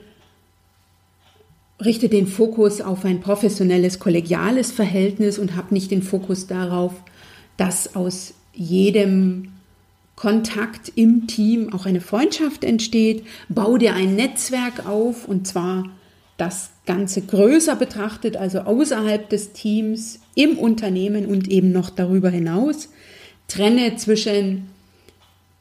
richte 1.80 2.08
den 2.08 2.26
Fokus 2.26 2.80
auf 2.80 3.04
ein 3.04 3.20
professionelles, 3.20 3.98
kollegiales 3.98 4.72
Verhältnis 4.72 5.38
und 5.38 5.56
hab 5.56 5.72
nicht 5.72 5.90
den 5.90 6.02
Fokus 6.02 6.46
darauf, 6.46 6.92
dass 7.56 7.94
aus 7.94 8.34
jedem 8.52 9.52
Kontakt 10.18 10.90
im 10.96 11.28
Team 11.28 11.72
auch 11.72 11.86
eine 11.86 12.00
Freundschaft 12.00 12.64
entsteht. 12.64 13.24
Bau 13.48 13.78
dir 13.78 13.94
ein 13.94 14.16
Netzwerk 14.16 14.84
auf 14.84 15.28
und 15.28 15.46
zwar 15.46 15.84
das 16.38 16.70
Ganze 16.86 17.22
größer 17.22 17.76
betrachtet, 17.76 18.36
also 18.36 18.62
außerhalb 18.62 19.28
des 19.28 19.52
Teams, 19.52 20.18
im 20.34 20.58
Unternehmen 20.58 21.26
und 21.26 21.46
eben 21.46 21.70
noch 21.70 21.90
darüber 21.90 22.30
hinaus. 22.30 22.88
Trenne 23.46 23.94
zwischen 23.94 24.68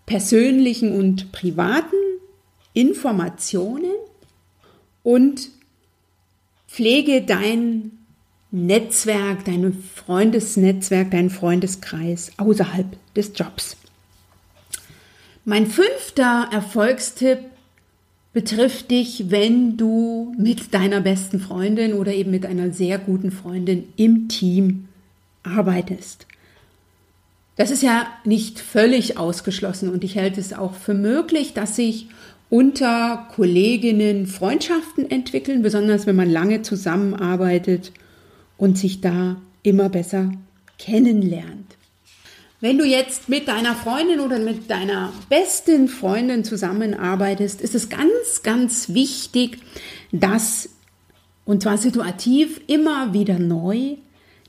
persönlichen 0.07 0.91
und 0.91 1.31
privaten 1.31 1.95
Informationen 2.73 3.93
und 5.03 5.49
pflege 6.67 7.21
dein 7.21 7.91
Netzwerk, 8.49 9.45
dein 9.45 9.71
Freundesnetzwerk, 9.93 11.11
dein 11.11 11.29
Freundeskreis 11.29 12.31
außerhalb 12.37 12.87
des 13.13 13.33
Jobs. 13.35 13.77
Mein 15.49 15.65
fünfter 15.65 16.49
Erfolgstipp 16.51 17.39
betrifft 18.33 18.91
dich, 18.91 19.31
wenn 19.31 19.77
du 19.77 20.35
mit 20.37 20.73
deiner 20.73 20.99
besten 20.99 21.39
Freundin 21.39 21.93
oder 21.93 22.13
eben 22.13 22.31
mit 22.31 22.45
einer 22.45 22.73
sehr 22.73 22.97
guten 22.97 23.31
Freundin 23.31 23.85
im 23.95 24.27
Team 24.27 24.89
arbeitest. 25.43 26.27
Das 27.55 27.71
ist 27.71 27.81
ja 27.81 28.07
nicht 28.25 28.59
völlig 28.59 29.17
ausgeschlossen 29.17 29.87
und 29.87 30.03
ich 30.03 30.17
halte 30.17 30.41
es 30.41 30.51
auch 30.51 30.73
für 30.73 30.93
möglich, 30.93 31.53
dass 31.53 31.77
sich 31.77 32.09
unter 32.49 33.29
Kolleginnen 33.33 34.27
Freundschaften 34.27 35.09
entwickeln, 35.09 35.61
besonders 35.61 36.05
wenn 36.05 36.17
man 36.17 36.29
lange 36.29 36.61
zusammenarbeitet 36.61 37.93
und 38.57 38.77
sich 38.77 38.99
da 38.99 39.37
immer 39.63 39.87
besser 39.87 40.29
kennenlernt. 40.77 41.77
Wenn 42.59 42.79
du 42.79 42.85
jetzt 42.85 43.29
mit 43.29 43.47
deiner 43.47 43.75
Freundin 43.75 44.19
oder 44.19 44.39
mit 44.39 44.69
deiner 44.69 45.13
besten 45.29 45.87
Freundin 45.87 46.43
zusammenarbeitest, 46.43 47.61
ist 47.61 47.75
es 47.75 47.89
ganz, 47.89 48.41
ganz 48.41 48.89
wichtig, 48.95 49.59
dass, 50.11 50.69
und 51.45 51.61
zwar 51.61 51.77
situativ, 51.77 52.59
immer 52.65 53.13
wieder 53.13 53.37
neu 53.37 53.97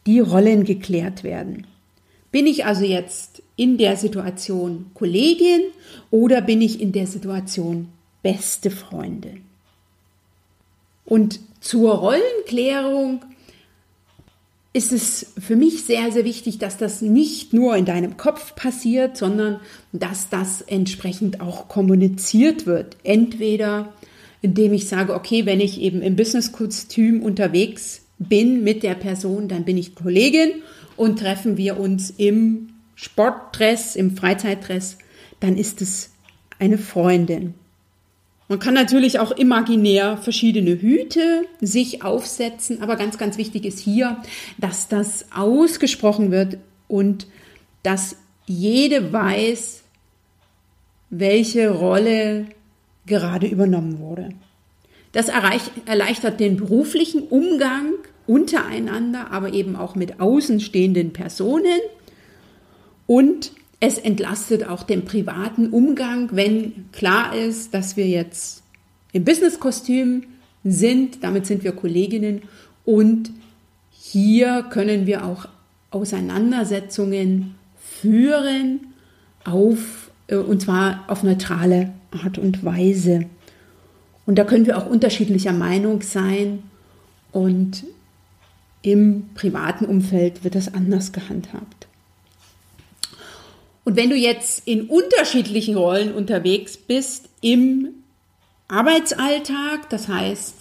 die 0.06 0.20
Rollen 0.20 0.64
geklärt 0.64 1.22
werden. 1.22 1.66
Bin 2.32 2.46
ich 2.46 2.64
also 2.64 2.84
jetzt 2.84 3.42
in 3.56 3.76
der 3.76 3.98
Situation 3.98 4.90
Kollegin 4.94 5.60
oder 6.10 6.40
bin 6.40 6.62
ich 6.62 6.80
in 6.80 6.92
der 6.92 7.06
Situation 7.06 7.88
beste 8.22 8.70
Freundin? 8.70 9.42
Und 11.04 11.40
zur 11.60 11.94
Rollenklärung 11.94 13.22
ist 14.72 14.92
es 14.92 15.32
für 15.38 15.56
mich 15.56 15.84
sehr, 15.84 16.12
sehr 16.12 16.24
wichtig, 16.24 16.58
dass 16.58 16.76
das 16.76 17.00
nicht 17.02 17.52
nur 17.52 17.76
in 17.76 17.84
deinem 17.84 18.16
Kopf 18.16 18.54
passiert, 18.54 19.16
sondern 19.16 19.60
dass 19.92 20.28
das 20.28 20.62
entsprechend 20.62 21.40
auch 21.40 21.68
kommuniziert 21.68 22.66
wird. 22.66 22.96
Entweder 23.02 23.92
indem 24.40 24.72
ich 24.72 24.88
sage, 24.88 25.14
okay, 25.14 25.46
wenn 25.46 25.60
ich 25.60 25.80
eben 25.80 26.02
im 26.02 26.16
Business-Kostüm 26.16 27.22
unterwegs 27.22 28.02
bin 28.18 28.62
mit 28.62 28.82
der 28.82 28.94
Person, 28.94 29.48
dann 29.48 29.64
bin 29.64 29.76
ich 29.76 29.94
Kollegin 29.94 30.62
und 30.96 31.18
treffen 31.18 31.56
wir 31.56 31.78
uns 31.78 32.10
im 32.16 32.68
Sportdress, 32.94 33.96
im 33.96 34.16
Freizeitdress, 34.16 34.98
dann 35.40 35.56
ist 35.56 35.80
es 35.82 36.10
eine 36.58 36.78
Freundin. 36.78 37.54
Man 38.48 38.58
kann 38.58 38.72
natürlich 38.72 39.18
auch 39.18 39.30
imaginär 39.32 40.16
verschiedene 40.16 40.80
Hüte 40.80 41.44
sich 41.60 42.02
aufsetzen, 42.02 42.82
aber 42.82 42.96
ganz, 42.96 43.18
ganz 43.18 43.36
wichtig 43.36 43.66
ist 43.66 43.78
hier, 43.78 44.22
dass 44.56 44.88
das 44.88 45.26
ausgesprochen 45.34 46.30
wird 46.30 46.56
und 46.88 47.26
dass 47.82 48.16
jede 48.46 49.12
weiß, 49.12 49.82
welche 51.10 51.70
Rolle 51.70 52.46
gerade 53.06 53.46
übernommen 53.46 53.98
wurde. 53.98 54.30
Das 55.12 55.28
erleichtert 55.28 56.40
den 56.40 56.56
beruflichen 56.56 57.22
Umgang 57.28 57.92
untereinander, 58.26 59.30
aber 59.30 59.52
eben 59.52 59.76
auch 59.76 59.94
mit 59.94 60.20
außenstehenden 60.20 61.12
Personen 61.12 61.80
und 63.06 63.52
es 63.80 63.98
entlastet 63.98 64.66
auch 64.66 64.82
den 64.82 65.04
privaten 65.04 65.68
Umgang, 65.68 66.30
wenn 66.32 66.90
klar 66.92 67.34
ist, 67.34 67.74
dass 67.74 67.96
wir 67.96 68.06
jetzt 68.06 68.62
im 69.12 69.24
Businesskostüm 69.24 70.24
sind. 70.64 71.22
Damit 71.22 71.46
sind 71.46 71.62
wir 71.62 71.72
Kolleginnen 71.72 72.42
und 72.84 73.30
hier 73.90 74.64
können 74.70 75.06
wir 75.06 75.24
auch 75.24 75.46
Auseinandersetzungen 75.90 77.54
führen 77.78 78.80
auf 79.44 80.10
äh, 80.26 80.36
und 80.36 80.60
zwar 80.60 81.04
auf 81.06 81.22
neutrale 81.22 81.92
Art 82.10 82.38
und 82.38 82.64
Weise. 82.64 83.26
Und 84.26 84.36
da 84.38 84.44
können 84.44 84.66
wir 84.66 84.76
auch 84.76 84.86
unterschiedlicher 84.86 85.52
Meinung 85.52 86.02
sein 86.02 86.64
und 87.32 87.84
im 88.82 89.30
privaten 89.34 89.84
Umfeld 89.84 90.44
wird 90.44 90.54
das 90.54 90.74
anders 90.74 91.12
gehandhabt. 91.12 91.77
Und 93.88 93.96
wenn 93.96 94.10
du 94.10 94.16
jetzt 94.16 94.64
in 94.66 94.82
unterschiedlichen 94.82 95.74
Rollen 95.74 96.12
unterwegs 96.12 96.76
bist 96.76 97.30
im 97.40 97.88
Arbeitsalltag, 98.68 99.88
das 99.88 100.08
heißt, 100.08 100.54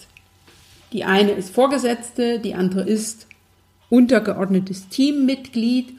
die 0.94 1.04
eine 1.04 1.32
ist 1.32 1.50
Vorgesetzte, 1.50 2.38
die 2.38 2.54
andere 2.54 2.88
ist 2.88 3.26
untergeordnetes 3.90 4.88
Teammitglied, 4.88 5.92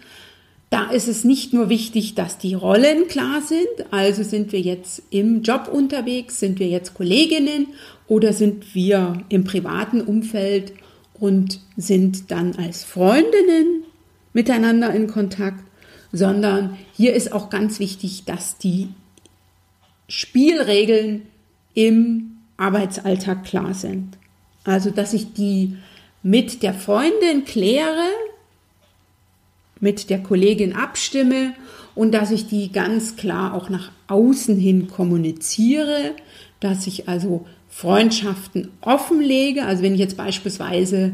da 0.72 0.90
ist 0.90 1.08
es 1.08 1.24
nicht 1.24 1.54
nur 1.54 1.70
wichtig, 1.70 2.16
dass 2.16 2.40
die 2.40 2.56
Rollen 2.56 3.08
klar 3.08 3.44
sind, 3.44 3.94
also 3.94 4.24
sind 4.24 4.52
wir 4.52 4.62
jetzt 4.62 5.04
im 5.12 5.44
Job 5.44 5.70
unterwegs, 5.72 6.40
sind 6.40 6.58
wir 6.58 6.68
jetzt 6.68 6.96
Kolleginnen 6.96 7.68
oder 8.08 8.34
sind 8.34 8.74
wir 8.74 9.24
im 9.30 9.44
privaten 9.44 10.02
Umfeld 10.02 10.74
und 11.14 11.60
sind 11.78 12.32
dann 12.32 12.56
als 12.56 12.84
Freundinnen 12.84 13.84
miteinander 14.34 14.92
in 14.96 15.06
Kontakt, 15.06 15.69
sondern 16.12 16.78
hier 16.94 17.14
ist 17.14 17.32
auch 17.32 17.50
ganz 17.50 17.80
wichtig, 17.80 18.26
dass 18.26 18.58
die 18.58 18.90
Spielregeln 20.08 21.24
im 21.74 22.38
Arbeitsalltag 22.58 23.44
klar 23.44 23.74
sind. 23.74 24.18
Also, 24.64 24.90
dass 24.90 25.14
ich 25.14 25.34
die 25.34 25.78
mit 26.22 26.64
der 26.64 26.74
Freundin 26.74 27.46
kläre, 27.46 28.08
mit 29.80 30.10
der 30.10 30.22
Kollegin 30.22 30.76
abstimme 30.76 31.54
und 31.96 32.12
dass 32.12 32.32
ich 32.32 32.48
die 32.48 32.72
ganz 32.72 33.16
klar 33.16 33.54
auch 33.54 33.70
nach 33.70 33.92
außen 34.08 34.58
hin 34.58 34.90
kommuniziere, 34.90 36.16
dass 36.60 36.88
ich 36.88 37.08
also 37.08 37.46
Freundschaften 37.70 38.72
offenlege. 38.82 39.66
Also 39.66 39.84
wenn 39.84 39.94
ich 39.94 40.00
jetzt 40.00 40.18
beispielsweise 40.18 41.14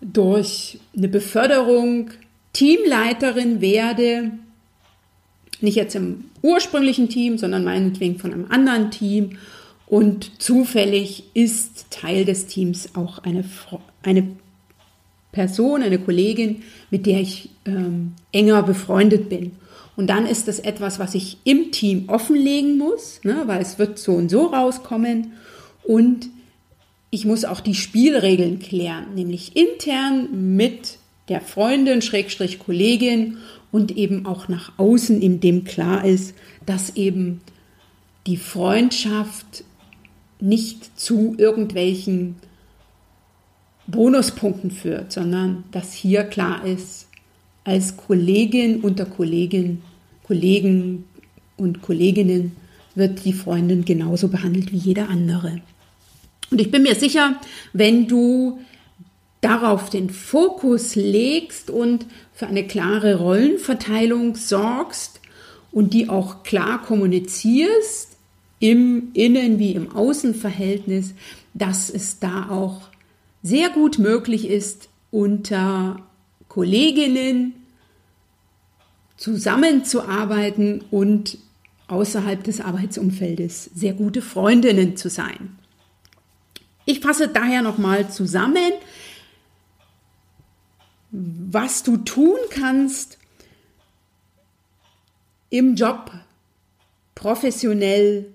durch 0.00 0.78
eine 0.96 1.08
Beförderung 1.08 2.10
Teamleiterin 2.56 3.60
werde, 3.60 4.32
nicht 5.60 5.76
jetzt 5.76 5.94
im 5.94 6.24
ursprünglichen 6.40 7.10
Team, 7.10 7.36
sondern 7.36 7.64
meinetwegen 7.64 8.18
von 8.18 8.32
einem 8.32 8.46
anderen 8.48 8.90
Team 8.90 9.38
und 9.86 10.40
zufällig 10.42 11.24
ist 11.34 11.90
Teil 11.90 12.24
des 12.24 12.46
Teams 12.46 12.94
auch 12.94 13.18
eine, 13.18 13.44
eine 14.02 14.26
Person, 15.32 15.82
eine 15.82 15.98
Kollegin, 15.98 16.62
mit 16.90 17.04
der 17.04 17.20
ich 17.20 17.50
ähm, 17.66 18.14
enger 18.32 18.62
befreundet 18.62 19.28
bin. 19.28 19.52
Und 19.94 20.06
dann 20.08 20.24
ist 20.24 20.48
das 20.48 20.58
etwas, 20.58 20.98
was 20.98 21.14
ich 21.14 21.36
im 21.44 21.72
Team 21.72 22.08
offenlegen 22.08 22.78
muss, 22.78 23.20
ne, 23.22 23.42
weil 23.44 23.60
es 23.60 23.78
wird 23.78 23.98
so 23.98 24.14
und 24.14 24.30
so 24.30 24.46
rauskommen. 24.46 25.32
Und 25.84 26.30
ich 27.10 27.26
muss 27.26 27.44
auch 27.44 27.60
die 27.60 27.74
Spielregeln 27.74 28.60
klären, 28.60 29.14
nämlich 29.14 29.56
intern 29.56 30.56
mit 30.56 30.95
der 31.28 31.40
Freundin, 31.40 32.02
Schrägstrich 32.02 32.58
Kollegin 32.58 33.38
und 33.72 33.96
eben 33.96 34.26
auch 34.26 34.48
nach 34.48 34.72
außen, 34.78 35.20
in 35.20 35.40
dem 35.40 35.64
klar 35.64 36.04
ist, 36.04 36.34
dass 36.64 36.96
eben 36.96 37.40
die 38.26 38.36
Freundschaft 38.36 39.64
nicht 40.40 40.98
zu 40.98 41.34
irgendwelchen 41.38 42.36
Bonuspunkten 43.86 44.70
führt, 44.70 45.12
sondern 45.12 45.64
dass 45.70 45.92
hier 45.92 46.24
klar 46.24 46.64
ist, 46.64 47.08
als 47.64 47.96
Kollegin 47.96 48.80
unter 48.80 49.06
Kollegin, 49.06 49.82
Kollegen 50.24 51.04
und 51.56 51.82
Kolleginnen 51.82 52.52
wird 52.94 53.24
die 53.24 53.32
Freundin 53.32 53.84
genauso 53.84 54.28
behandelt 54.28 54.72
wie 54.72 54.76
jeder 54.76 55.08
andere. 55.08 55.60
Und 56.50 56.60
ich 56.60 56.70
bin 56.70 56.82
mir 56.82 56.94
sicher, 56.94 57.40
wenn 57.72 58.06
du 58.06 58.60
darauf 59.46 59.90
den 59.90 60.10
Fokus 60.10 60.96
legst 60.96 61.70
und 61.70 62.06
für 62.32 62.48
eine 62.48 62.66
klare 62.66 63.14
Rollenverteilung 63.14 64.34
sorgst 64.34 65.20
und 65.70 65.94
die 65.94 66.08
auch 66.08 66.42
klar 66.42 66.82
kommunizierst, 66.82 68.16
im 68.58 69.10
Innen- 69.12 69.60
wie 69.60 69.72
im 69.72 69.94
Außenverhältnis, 69.94 71.14
dass 71.54 71.90
es 71.90 72.18
da 72.18 72.48
auch 72.50 72.88
sehr 73.42 73.70
gut 73.70 74.00
möglich 74.00 74.48
ist, 74.48 74.88
unter 75.12 76.00
Kolleginnen 76.48 77.52
zusammenzuarbeiten 79.16 80.82
und 80.90 81.38
außerhalb 81.86 82.42
des 82.42 82.60
Arbeitsumfeldes 82.60 83.70
sehr 83.74 83.92
gute 83.92 84.22
Freundinnen 84.22 84.96
zu 84.96 85.08
sein. 85.08 85.56
Ich 86.84 87.00
fasse 87.00 87.28
daher 87.28 87.62
nochmal 87.62 88.10
zusammen 88.10 88.72
was 91.10 91.82
du 91.82 91.98
tun 91.98 92.38
kannst 92.50 93.18
im 95.50 95.76
Job 95.76 96.10
professionell 97.14 98.32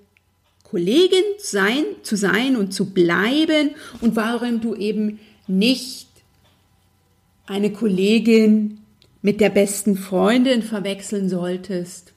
Kollegin 0.64 1.24
sein, 1.38 1.84
zu 2.02 2.16
sein 2.16 2.56
und 2.56 2.74
zu 2.74 2.94
bleiben 2.94 3.72
und 4.00 4.16
warum 4.16 4.62
du 4.62 4.74
eben 4.76 5.20
nicht 5.48 6.08
eine 7.46 7.74
Kollegin 7.74 8.80
mit 9.22 9.42
der 9.42 9.50
besten 9.50 9.98
Freundin 9.98 10.64
verwechseln 10.64 11.30
solltest. 11.30 12.14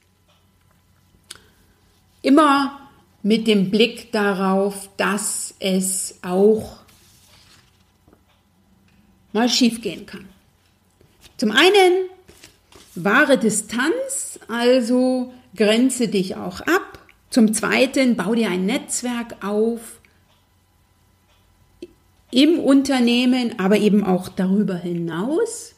Immer 2.21 2.79
mit 3.21 3.45
dem 3.47 3.69
Blick 3.69 4.11
darauf, 4.11 4.89
dass 4.97 5.53
es 5.59 6.19
auch 6.21 6.79
mal 9.33 9.49
schiefgehen 9.49 10.05
kann. 10.05 10.29
Zum 11.37 11.51
einen 11.51 12.09
wahre 12.95 13.37
Distanz, 13.37 14.39
also 14.47 15.33
grenze 15.55 16.07
dich 16.07 16.35
auch 16.35 16.61
ab. 16.61 16.99
Zum 17.29 17.53
zweiten 17.53 18.15
bau 18.15 18.35
dir 18.35 18.49
ein 18.49 18.65
Netzwerk 18.65 19.43
auf 19.43 19.99
im 22.31 22.59
Unternehmen, 22.59 23.59
aber 23.59 23.77
eben 23.77 24.03
auch 24.03 24.29
darüber 24.29 24.75
hinaus. 24.75 25.73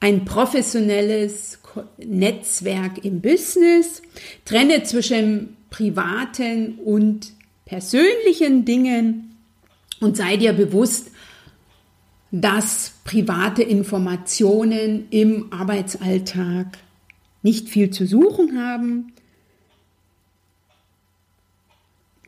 Ein 0.00 0.24
professionelles 0.24 1.58
Netzwerk 1.98 3.04
im 3.04 3.20
Business. 3.20 4.02
Trenne 4.44 4.82
zwischen 4.82 5.56
privaten 5.70 6.78
und 6.78 7.32
persönlichen 7.64 8.64
Dingen 8.64 9.36
und 10.00 10.16
sei 10.16 10.36
dir 10.36 10.52
bewusst, 10.52 11.10
dass 12.30 12.92
private 13.04 13.62
Informationen 13.62 15.06
im 15.10 15.52
Arbeitsalltag 15.52 16.78
nicht 17.42 17.68
viel 17.68 17.90
zu 17.90 18.06
suchen 18.06 18.58
haben. 18.60 19.12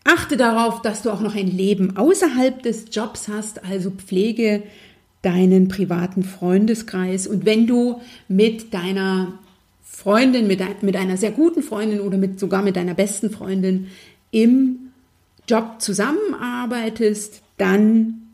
Achte 0.05 0.37
darauf, 0.37 0.81
dass 0.81 1.03
du 1.03 1.11
auch 1.11 1.21
noch 1.21 1.35
ein 1.35 1.49
Leben 1.49 1.97
außerhalb 1.97 2.63
des 2.63 2.87
Jobs 2.93 3.29
hast, 3.29 3.65
also 3.65 3.91
pflege 3.91 4.63
deinen 5.23 5.69
privaten 5.69 6.23
Freundeskreis. 6.23 7.27
Und 7.27 7.45
wenn 7.45 7.67
du 7.67 8.01
mit 8.29 8.73
deiner 8.73 9.39
Freundin, 9.83 10.47
mit, 10.47 10.83
mit 10.83 10.97
einer 10.97 11.17
sehr 11.17 11.33
guten 11.33 11.63
Freundin 11.63 12.01
oder 12.01 12.17
mit, 12.17 12.39
sogar 12.39 12.63
mit 12.63 12.77
deiner 12.77 12.95
besten 12.95 13.31
Freundin 13.31 13.89
im 14.31 14.93
Job 15.49 15.77
zusammenarbeitest, 15.81 17.43
dann 17.57 18.28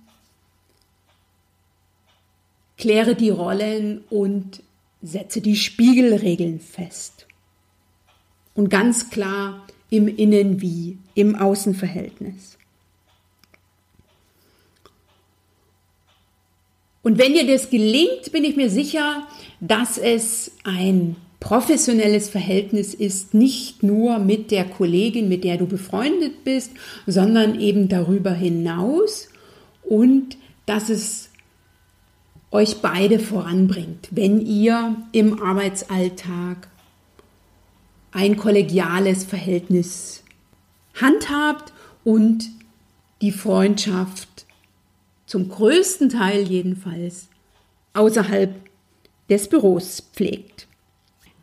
kläre 2.77 3.15
die 3.15 3.31
Rollen 3.31 4.03
und 4.11 4.63
setze 5.03 5.41
die 5.41 5.57
Spiegelregeln 5.57 6.61
fest. 6.61 7.27
Und 8.55 8.71
ganz 8.71 9.11
klar 9.11 9.67
im 9.91 10.09
Innen 10.09 10.61
wie 10.61 10.99
im 11.15 11.37
Außenverhältnis. 11.37 12.59
Und 17.03 17.19
wenn 17.19 17.35
dir 17.35 17.47
das 17.47 17.69
gelingt, 17.69 18.33
bin 18.33 18.45
ich 18.45 18.57
mir 18.57 18.71
sicher, 18.71 19.27
dass 19.61 19.99
es 19.99 20.53
ein 20.65 21.17
professionelles 21.39 22.31
Verhältnis 22.31 22.95
ist, 22.95 23.35
nicht 23.35 23.83
nur 23.83 24.19
mit 24.19 24.51
der 24.51 24.65
Kollegin, 24.65 25.29
mit 25.29 25.45
der 25.45 25.59
du 25.59 25.67
befreundet 25.67 26.43
bist, 26.45 26.73
sondern 27.07 27.61
eben 27.61 27.89
darüber 27.89 28.33
hinaus 28.33 29.29
und 29.83 30.39
dass 30.65 30.89
es 30.89 31.29
euch 32.55 32.77
beide 32.77 33.19
voranbringt, 33.19 34.09
wenn 34.12 34.40
ihr 34.40 34.95
im 35.11 35.43
Arbeitsalltag 35.43 36.69
ein 38.12 38.37
kollegiales 38.37 39.25
Verhältnis 39.25 40.23
handhabt 40.95 41.73
und 42.05 42.49
die 43.21 43.33
Freundschaft 43.33 44.47
zum 45.27 45.49
größten 45.49 46.11
Teil 46.11 46.43
jedenfalls 46.43 47.27
außerhalb 47.93 48.55
des 49.29 49.49
Büros 49.49 50.05
pflegt. 50.12 50.69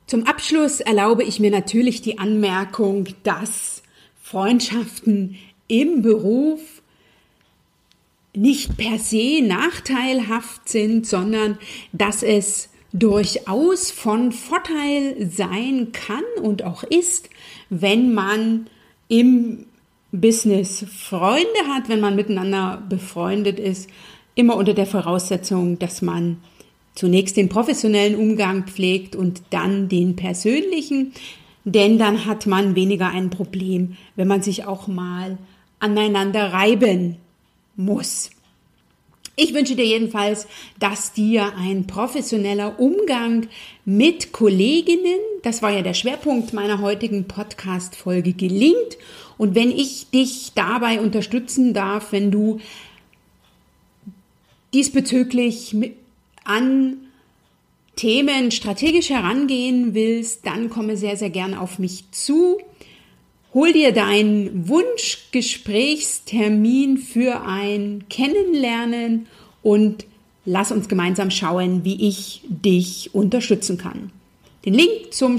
Zum 0.08 0.26
Abschluss 0.28 0.80
erlaube 0.80 1.24
ich 1.24 1.42
mir 1.42 1.52
natürlich 1.52 2.02
die 2.02 2.20
Anmerkung, 2.20 3.08
dass 3.24 3.84
Freundschaften 4.22 5.36
im 5.68 6.04
Beruf 6.04 6.81
nicht 8.36 8.78
per 8.78 8.98
se 8.98 9.42
nachteilhaft 9.42 10.70
sind, 10.70 11.06
sondern 11.06 11.58
dass 11.92 12.24
es 12.24 12.70
durchaus 12.94 13.92
von 13.92 14.32
Vorteil 14.32 15.30
sein 15.30 15.92
kann 15.92 16.24
und 16.42 16.64
auch 16.64 16.84
ist, 16.84 17.30
wenn 17.70 18.14
man 18.14 18.68
im 19.08 19.66
Business 20.12 20.86
Freunde 20.90 21.68
hat, 21.70 21.88
wenn 21.88 22.02
man 22.02 22.16
miteinander 22.16 22.84
befreundet 22.90 23.60
ist, 23.60 23.90
immer 24.36 24.56
unter 24.58 24.74
der 24.74 24.86
Voraussetzung, 24.86 25.80
dass 25.80 26.02
man 26.02 26.38
zunächst 26.96 27.38
den 27.38 27.50
professionellen 27.50 28.16
Umgang 28.16 28.66
pflegt 28.68 29.16
und 29.16 29.42
dann 29.50 29.88
den 29.88 30.18
persönlichen, 30.18 31.14
denn 31.64 31.98
dann 31.98 32.26
hat 32.26 32.48
man 32.48 32.76
weniger 32.76 33.10
ein 33.10 33.30
Problem, 33.30 33.96
wenn 34.16 34.28
man 34.28 34.42
sich 34.42 34.66
auch 34.66 34.88
mal 34.88 35.38
aneinander 35.80 36.52
reiben 36.52 37.18
muss. 37.76 38.32
Ich 39.36 39.54
wünsche 39.54 39.76
dir 39.76 39.86
jedenfalls, 39.86 40.46
dass 40.80 41.14
dir 41.14 41.54
ein 41.58 41.88
professioneller 41.88 42.80
Umgang 42.80 43.48
mit 43.86 44.34
Kolleginnen, 44.34 45.20
das 45.42 45.62
war 45.62 45.72
ja 45.72 45.82
der 45.82 45.94
Schwerpunkt 45.94 46.54
meiner 46.54 46.82
heutigen 46.82 47.28
Podcast-Folge, 47.28 48.34
gelingt. 48.34 48.98
Und 49.38 49.56
wenn 49.56 49.72
ich 49.72 50.10
dich 50.10 50.52
dabei 50.54 51.00
unterstützen 51.00 51.74
darf, 51.74 52.12
wenn 52.12 52.30
du 52.30 52.60
diesbezüglich 54.74 55.76
an 56.44 56.98
Themen 57.96 58.52
strategisch 58.52 59.10
herangehen 59.10 59.94
willst, 59.94 60.46
dann 60.46 60.70
komme 60.70 60.98
sehr, 60.98 61.18
sehr 61.18 61.30
gern 61.30 61.54
auf 61.54 61.80
mich 61.80 62.04
zu. 62.12 62.60
Hol 63.54 63.74
dir 63.74 63.92
deinen 63.92 64.70
Wunschgesprächstermin 64.70 66.98
für 66.98 67.42
ein 67.46 68.06
Kennenlernen 68.10 69.28
und 69.62 70.06
lass 70.46 70.72
uns 70.72 70.88
gemeinsam 70.88 71.30
schauen, 71.32 71.84
wie 71.84 72.08
ich 72.08 72.44
dich 72.48 73.14
unterstützen 73.14 73.78
kann. 73.78 74.10
Den 74.66 74.74
Link 74.74 75.12
zum 75.12 75.36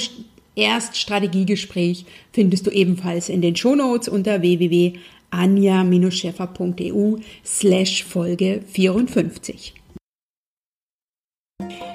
Erststrategiegespräch 0.54 2.04
findest 2.32 2.66
du 2.66 2.70
ebenfalls 2.70 3.30
in 3.30 3.40
den 3.40 3.56
Shownotes 3.56 4.08
unter 4.08 4.42
www.anja-scheffer.eu 4.42 7.16
slash 7.46 8.04
Folge 8.04 8.60
54. 8.70 9.72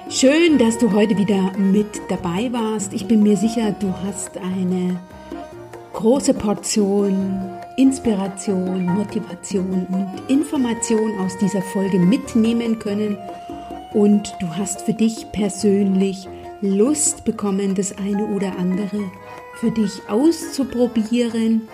Schön, 0.09 0.57
dass 0.57 0.79
du 0.79 0.93
heute 0.93 1.15
wieder 1.15 1.55
mit 1.59 2.01
dabei 2.09 2.51
warst. 2.51 2.91
Ich 2.93 3.05
bin 3.05 3.21
mir 3.21 3.37
sicher, 3.37 3.75
du 3.79 3.93
hast 4.03 4.35
eine 4.37 4.99
große 5.97 6.35
Portion 6.35 7.41
Inspiration, 7.75 8.85
Motivation 8.85 9.87
und 9.89 10.21
Information 10.31 11.17
aus 11.19 11.35
dieser 11.39 11.63
Folge 11.63 11.97
mitnehmen 11.97 12.77
können. 12.77 13.17
Und 13.95 14.31
du 14.39 14.47
hast 14.47 14.81
für 14.81 14.93
dich 14.93 15.25
persönlich 15.31 16.27
Lust 16.61 17.25
bekommen, 17.25 17.73
das 17.73 17.97
eine 17.97 18.27
oder 18.27 18.59
andere 18.59 19.09
für 19.55 19.71
dich 19.71 19.91
auszuprobieren, 20.07 21.67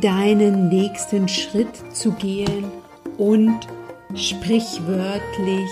deinen 0.00 0.68
nächsten 0.70 1.28
Schritt 1.28 1.94
zu 1.94 2.10
gehen 2.12 2.64
und 3.16 3.60
sprichwörtlich 4.16 5.70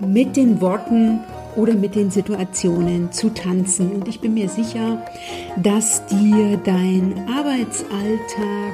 mit 0.00 0.36
den 0.36 0.62
Worten 0.62 1.20
oder 1.56 1.74
mit 1.74 1.94
den 1.94 2.10
Situationen 2.10 3.12
zu 3.12 3.30
tanzen. 3.30 3.92
Und 3.92 4.08
ich 4.08 4.20
bin 4.20 4.34
mir 4.34 4.48
sicher, 4.48 5.02
dass 5.56 6.06
dir 6.06 6.58
dein 6.58 7.26
Arbeitsalltag, 7.28 8.72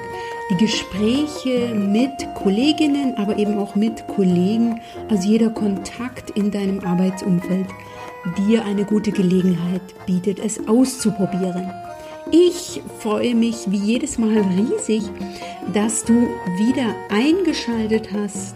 die 0.51 0.57
Gespräche 0.57 1.75
mit 1.75 2.13
Kolleginnen, 2.35 3.15
aber 3.17 3.39
eben 3.39 3.59
auch 3.59 3.75
mit 3.75 4.07
Kollegen, 4.09 4.81
also 5.09 5.29
jeder 5.29 5.51
Kontakt 5.51 6.31
in 6.31 6.51
deinem 6.51 6.81
Arbeitsumfeld, 6.81 7.69
dir 8.37 8.65
eine 8.65 8.85
gute 8.85 9.13
Gelegenheit 9.13 9.83
bietet, 10.07 10.39
es 10.39 10.69
auszuprobieren. 10.69 11.71
Ich 12.31 12.81
freue 13.01 13.35
mich 13.35 13.71
wie 13.71 13.79
jedes 13.79 14.19
Mal 14.19 14.39
riesig, 14.39 15.03
dass 15.73 16.05
du 16.05 16.29
wieder 16.59 16.95
eingeschaltet 17.11 18.11
hast 18.13 18.55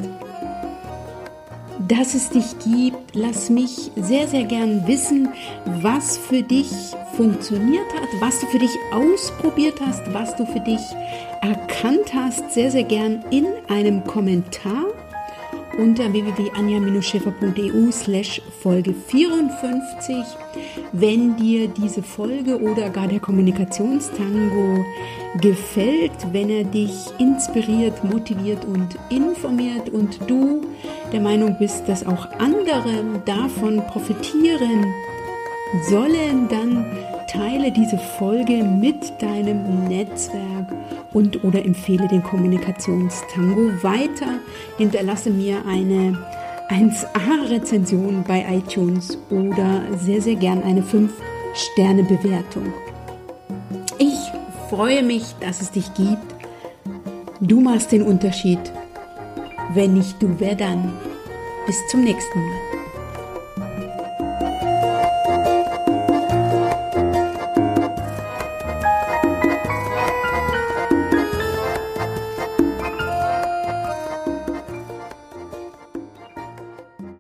dass 1.89 2.15
es 2.15 2.31
dich 2.31 2.59
gibt. 2.65 3.15
Lass 3.15 3.51
mich 3.51 3.91
sehr, 3.97 4.29
sehr 4.29 4.45
gern 4.45 4.87
wissen, 4.87 5.29
was 5.65 6.19
für 6.19 6.43
dich 6.43 6.71
funktioniert 7.17 7.87
hat, 7.95 8.09
was 8.21 8.41
du 8.41 8.47
für 8.47 8.59
dich 8.59 8.77
ausprobiert 8.93 9.81
hast, 9.81 10.03
was 10.13 10.35
du 10.37 10.47
für 10.47 10.61
dich 10.61 10.81
erkannt 11.43 12.13
hast. 12.15 12.53
Sehr, 12.53 12.71
sehr 12.71 12.85
gern 12.85 13.25
in 13.31 13.47
einem 13.69 14.05
Kommentar 14.05 14.85
unter 15.79 16.13
www.anja-schäfer.eu 16.13 17.91
slash 17.93 18.43
Folge 18.61 18.95
54. 18.95 20.17
Wenn 20.93 21.37
dir 21.37 21.69
diese 21.69 22.03
Folge 22.03 22.61
oder 22.61 22.91
gar 22.91 23.09
der 23.09 23.21
Kommunikationstango 23.21 24.85
gefällt, 25.41 26.33
wenn 26.33 26.51
er 26.51 26.65
dich 26.65 26.93
inspiriert, 27.19 28.03
motiviert 28.05 28.65
und 28.65 28.97
informiert 29.11 29.89
und 29.91 30.19
du 30.29 30.63
der 31.13 31.21
Meinung 31.21 31.57
bist, 31.59 31.89
dass 31.89 32.07
auch 32.07 32.31
andere 32.39 33.05
davon 33.25 33.85
profitieren 33.87 34.87
sollen, 35.89 36.49
dann 36.49 36.87
teile 37.37 37.71
diese 37.71 37.99
Folge 37.99 38.65
mit 38.65 39.13
deinem 39.21 39.85
Netzwerk 39.89 40.73
und 41.13 41.45
oder 41.45 41.65
empfehle 41.65 42.09
den 42.09 42.23
Kommunikationstango 42.23 43.83
weiter. 43.83 44.39
Hinterlasse 44.79 45.31
mir 45.31 45.59
eine 45.67 46.19
1A-Rezension 46.71 48.25
bei 48.27 48.45
iTunes 48.49 49.19
oder 49.31 49.83
sehr, 49.99 50.23
sehr 50.23 50.37
gern 50.37 50.63
eine 50.63 50.83
5-Sterne-Bewertung. 50.83 52.73
Ich 53.99 54.19
freue 54.71 55.03
mich, 55.03 55.35
dass 55.41 55.61
es 55.61 55.71
dich 55.71 55.93
gibt. 55.95 56.35
Du 57.41 57.61
machst 57.61 57.93
den 57.93 58.03
Unterschied. 58.03 58.61
Wenn 59.75 59.95
nicht 59.95 60.23
du, 60.23 60.37
wer 60.39 60.55
dann? 60.55 60.93
Bis 61.67 61.77
zum 61.89 62.03
nächsten 62.03 62.39
Mal. 62.39 62.66